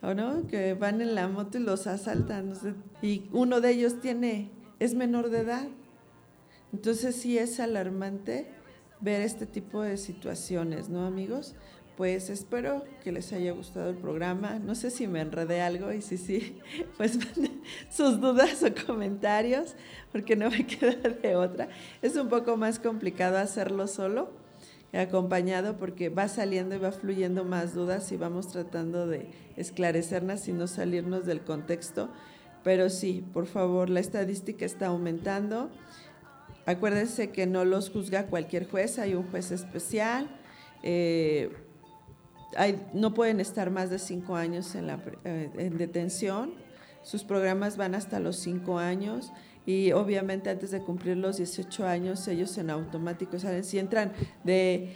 ¿no? 0.03 0.47
Que 0.49 0.75
van 0.75 1.01
en 1.01 1.15
la 1.15 1.29
moto 1.29 1.59
y 1.59 1.63
los 1.63 1.87
asaltan. 1.87 2.55
Y 3.01 3.29
uno 3.33 3.61
de 3.61 3.71
ellos 3.71 4.01
tiene, 4.01 4.51
es 4.81 4.95
menor 4.95 5.31
de 5.31 5.39
edad. 5.39 5.69
Entonces 6.73 7.15
sí 7.15 7.39
es 7.39 7.61
alarmante 7.61 8.49
ver 9.01 9.21
este 9.21 9.47
tipo 9.47 9.83
de 9.83 9.97
situaciones, 9.97 10.89
¿no, 10.89 11.07
amigos? 11.07 11.55
Pues 11.97 12.31
espero 12.31 12.85
que 13.05 13.13
les 13.13 13.33
haya 13.33 13.53
gustado 13.53 13.91
el 13.91 13.97
programa. 13.97 14.59
No 14.59 14.75
sé 14.75 14.91
si 14.91 15.07
me 15.07 15.21
enredé 15.21 15.61
algo 15.61 15.93
y 15.93 16.01
si 16.01 16.17
sí, 16.17 16.59
pues 16.97 17.19
sus 17.91 18.21
dudas 18.21 18.63
o 18.63 18.87
comentarios, 18.87 19.75
porque 20.11 20.37
no 20.37 20.51
me 20.51 20.67
queda 20.67 21.11
de 21.11 21.37
otra. 21.37 21.69
Es 22.01 22.17
un 22.17 22.29
poco 22.29 22.57
más 22.57 22.79
complicado 22.79 23.39
hacerlo 23.39 23.87
solo, 23.87 24.31
acompañado, 24.93 25.77
porque 25.77 26.09
va 26.09 26.29
saliendo 26.29 26.75
y 26.75 26.79
va 26.79 26.93
fluyendo 26.93 27.45
más 27.45 27.75
dudas 27.75 28.11
y 28.13 28.17
vamos 28.17 28.49
tratando 28.49 29.07
de 29.07 29.31
esclarecerlas 29.57 30.49
y 30.49 30.53
no 30.53 30.67
salirnos 30.67 31.27
del 31.27 31.43
contexto. 31.43 32.09
Pero 32.65 32.91
sí, 32.91 33.25
por 33.33 33.47
favor, 33.47 33.91
la 33.91 34.01
estadística 34.01 34.65
está 34.65 34.87
aumentando. 34.87 35.71
Acuérdense 36.65 37.31
que 37.31 37.47
no 37.47 37.65
los 37.65 37.91
juzga 37.91 38.27
cualquier 38.27 38.69
juez, 38.71 38.99
hay 38.99 39.15
un 39.15 39.29
juez 39.31 39.51
especial. 39.51 40.29
Eh, 40.85 41.51
no 42.93 43.15
pueden 43.15 43.41
estar 43.41 43.71
más 43.71 43.91
de 43.91 43.99
cinco 43.99 44.37
años 44.37 44.75
eh, 44.75 45.51
en 45.57 45.79
detención. 45.79 46.55
Sus 47.03 47.25
programas 47.25 47.77
van 47.77 47.95
hasta 47.95 48.21
los 48.21 48.37
cinco 48.37 48.79
años 48.79 49.33
y 49.67 49.93
obviamente 49.93 50.51
antes 50.51 50.71
de 50.71 50.81
cumplir 50.81 51.17
los 51.17 51.37
18 51.37 51.87
años 51.87 52.27
ellos 52.29 52.57
en 52.59 52.71
automático 52.71 53.39
salen. 53.39 53.65
Si 53.65 53.79
entran 53.79 54.13
de 54.45 54.93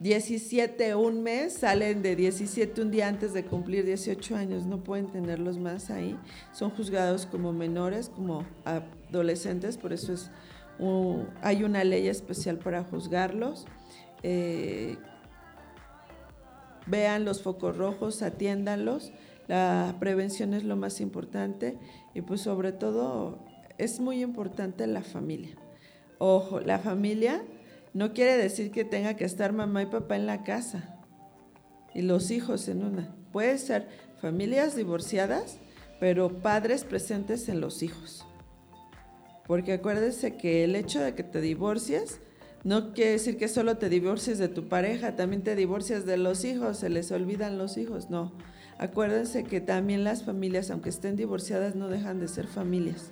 17 0.00 0.94
un 0.94 1.22
mes, 1.22 1.54
salen 1.54 2.02
de 2.02 2.16
17 2.16 2.82
un 2.82 2.90
día 2.90 3.08
antes 3.08 3.32
de 3.32 3.44
cumplir 3.44 3.86
18 3.86 4.36
años, 4.36 4.66
no 4.66 4.84
pueden 4.84 5.06
tenerlos 5.06 5.58
más 5.58 5.90
ahí. 5.90 6.18
Son 6.52 6.70
juzgados 6.70 7.24
como 7.24 7.52
menores, 7.52 8.10
como 8.10 8.44
adolescentes, 8.64 9.78
por 9.78 9.92
eso 9.92 10.12
es 10.12 10.30
hay 11.42 11.64
una 11.64 11.84
ley 11.84 12.08
especial 12.08 12.58
para 12.58 12.84
juzgarlos. 12.84 13.66
Eh, 14.22 14.98
vean 16.86 17.24
los 17.24 17.42
focos 17.42 17.76
rojos, 17.76 18.22
atiéndanlos. 18.22 19.12
La 19.48 19.96
prevención 20.00 20.54
es 20.54 20.64
lo 20.64 20.76
más 20.76 21.00
importante 21.00 21.78
y 22.14 22.22
pues 22.22 22.40
sobre 22.40 22.72
todo 22.72 23.44
es 23.78 24.00
muy 24.00 24.22
importante 24.22 24.86
la 24.86 25.02
familia. 25.02 25.56
Ojo, 26.18 26.60
la 26.60 26.78
familia 26.78 27.42
no 27.92 28.12
quiere 28.12 28.36
decir 28.36 28.70
que 28.70 28.84
tenga 28.84 29.14
que 29.14 29.24
estar 29.24 29.52
mamá 29.52 29.82
y 29.82 29.86
papá 29.86 30.16
en 30.16 30.26
la 30.26 30.42
casa 30.42 30.96
y 31.94 32.02
los 32.02 32.30
hijos 32.30 32.68
en 32.68 32.84
una. 32.84 33.14
Puede 33.32 33.56
ser 33.58 33.88
familias 34.20 34.76
divorciadas, 34.76 35.58
pero 36.00 36.40
padres 36.40 36.84
presentes 36.84 37.48
en 37.48 37.60
los 37.60 37.82
hijos. 37.82 38.26
Porque 39.46 39.74
acuérdese 39.74 40.36
que 40.36 40.64
el 40.64 40.74
hecho 40.74 41.00
de 41.00 41.14
que 41.14 41.22
te 41.22 41.40
divorcies 41.40 42.20
no 42.64 42.92
quiere 42.92 43.12
decir 43.12 43.36
que 43.36 43.48
solo 43.48 43.76
te 43.78 43.88
divorcies 43.88 44.38
de 44.38 44.48
tu 44.48 44.68
pareja, 44.68 45.16
también 45.16 45.42
te 45.42 45.54
divorcias 45.54 46.04
de 46.06 46.16
los 46.16 46.44
hijos, 46.44 46.78
se 46.78 46.88
les 46.88 47.12
olvidan 47.12 47.58
los 47.58 47.76
hijos, 47.76 48.10
no. 48.10 48.32
Acuérdense 48.78 49.44
que 49.44 49.60
también 49.60 50.04
las 50.04 50.24
familias, 50.24 50.70
aunque 50.70 50.90
estén 50.90 51.16
divorciadas, 51.16 51.76
no 51.76 51.88
dejan 51.88 52.20
de 52.20 52.28
ser 52.28 52.46
familias 52.46 53.10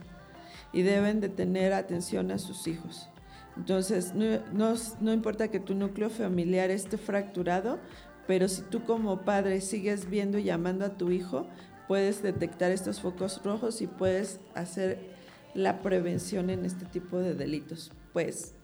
y 0.73 0.83
deben 0.83 1.21
de 1.21 1.29
tener 1.29 1.73
atención 1.73 2.31
a 2.31 2.39
sus 2.39 2.67
hijos. 2.67 3.09
Entonces, 3.57 4.13
no, 4.15 4.75
no, 5.01 5.13
importa 5.13 5.49
que 5.49 5.61
tu 5.61 5.75
núcleo 5.75 6.11
familiar 6.11 6.71
esté 6.71 6.99
fracturado, 6.99 7.79
pero 8.27 8.49
si 8.49 8.63
tú 8.63 8.85
como 8.85 9.23
padre 9.23 9.61
sigues 9.61 10.11
viendo 10.11 10.39
y 10.39 10.45
llamando 10.45 10.85
a 10.85 10.97
tu 10.97 11.11
hijo, 11.11 11.47
puedes 11.87 12.23
detectar 12.23 12.73
estos 12.73 13.01
focos 13.01 13.41
rojos 13.45 13.81
y 13.81 13.87
puedes 13.87 14.41
hacer 14.55 15.15
la 15.55 15.83
prevención 15.83 16.51
en 16.51 16.65
este 16.65 16.85
tipo 16.87 17.19
de 17.19 17.35
delitos. 17.35 17.93
Pues 18.13 18.57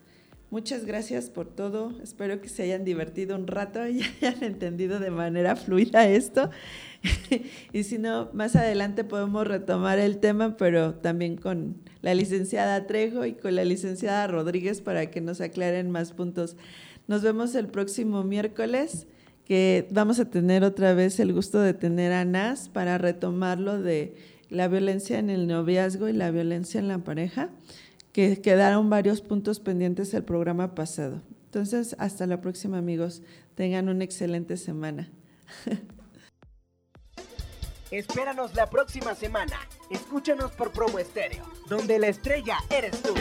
Muchas 0.51 0.85
gracias 0.85 1.31
por 1.31 1.47
todo. 1.47 1.93
Espero 2.03 2.41
que 2.41 2.49
se 2.49 2.65
hayan 2.65 2.85
divertido 2.85 3.37
un 3.37 3.47
rato 3.47 3.87
y 3.87 4.03
hayan 4.21 4.43
entendido 4.43 4.99
de 4.99 5.13
manera 5.13 5.55
fluida 5.55 6.09
esto. 6.09 6.51
y 7.73 7.85
si 7.85 7.99
no, 7.99 8.31
más 8.33 8.57
adelante 8.57 9.05
podemos 9.05 9.47
retomar 9.47 10.01
el 10.01 10.19
tema, 10.19 10.57
pero 10.57 10.95
también 10.95 11.37
con 11.37 11.77
la 12.03 12.15
licenciada 12.15 12.89
Trejo 12.89 13.25
y 13.27 13.35
con 13.35 13.55
la 13.55 13.65
licenciada 13.65 14.27
Rodríguez 14.27 14.81
para 14.81 15.09
que 15.09 15.21
nos 15.21 15.41
aclaren 15.41 15.89
más 15.89 16.11
puntos. 16.11 16.57
Nos 17.07 17.23
vemos 17.23 17.55
el 17.55 17.69
próximo 17.69 18.25
miércoles, 18.25 19.07
que 19.45 19.87
vamos 19.93 20.19
a 20.19 20.31
tener 20.31 20.65
otra 20.65 20.95
vez 20.95 21.21
el 21.21 21.33
gusto 21.33 21.61
de 21.61 21.75
tener 21.75 22.13
a 22.13 22.25
Nas 22.25 22.69
para 22.69 22.99
retomarlo 22.99 23.81
de 23.81 24.17
la 24.49 24.67
violencia 24.67 25.21
en 25.21 25.31
el 25.31 25.47
noviazgo 25.47 26.09
y 26.09 26.13
la 26.13 26.33
violencia 26.33 26.81
en 26.81 26.89
la 26.89 26.99
pareja 26.99 27.51
que 28.13 28.41
quedaron 28.41 28.91
varios 28.91 29.21
puntos 29.21 29.61
pendientes 29.61 30.11
del 30.13 30.25
programa 30.25 30.75
pasado. 30.75 31.23
Entonces, 31.45 31.97
hasta 31.99 32.27
la 32.27 32.41
próxima 32.41 32.79
amigos. 32.79 33.23
Tengan 33.55 33.89
una 33.89 34.05
excelente 34.05 34.57
semana. 34.57 35.11
Espéranos 37.91 38.55
la 38.55 38.71
próxima 38.71 39.17
semana. 39.17 39.57
Escúchanos 39.91 40.53
por 40.53 40.71
Promo 40.71 41.01
Estéreo, 41.01 41.43
donde 41.69 41.99
la 41.99 42.07
estrella 42.07 42.59
eres 42.71 43.03
tú. 43.03 43.15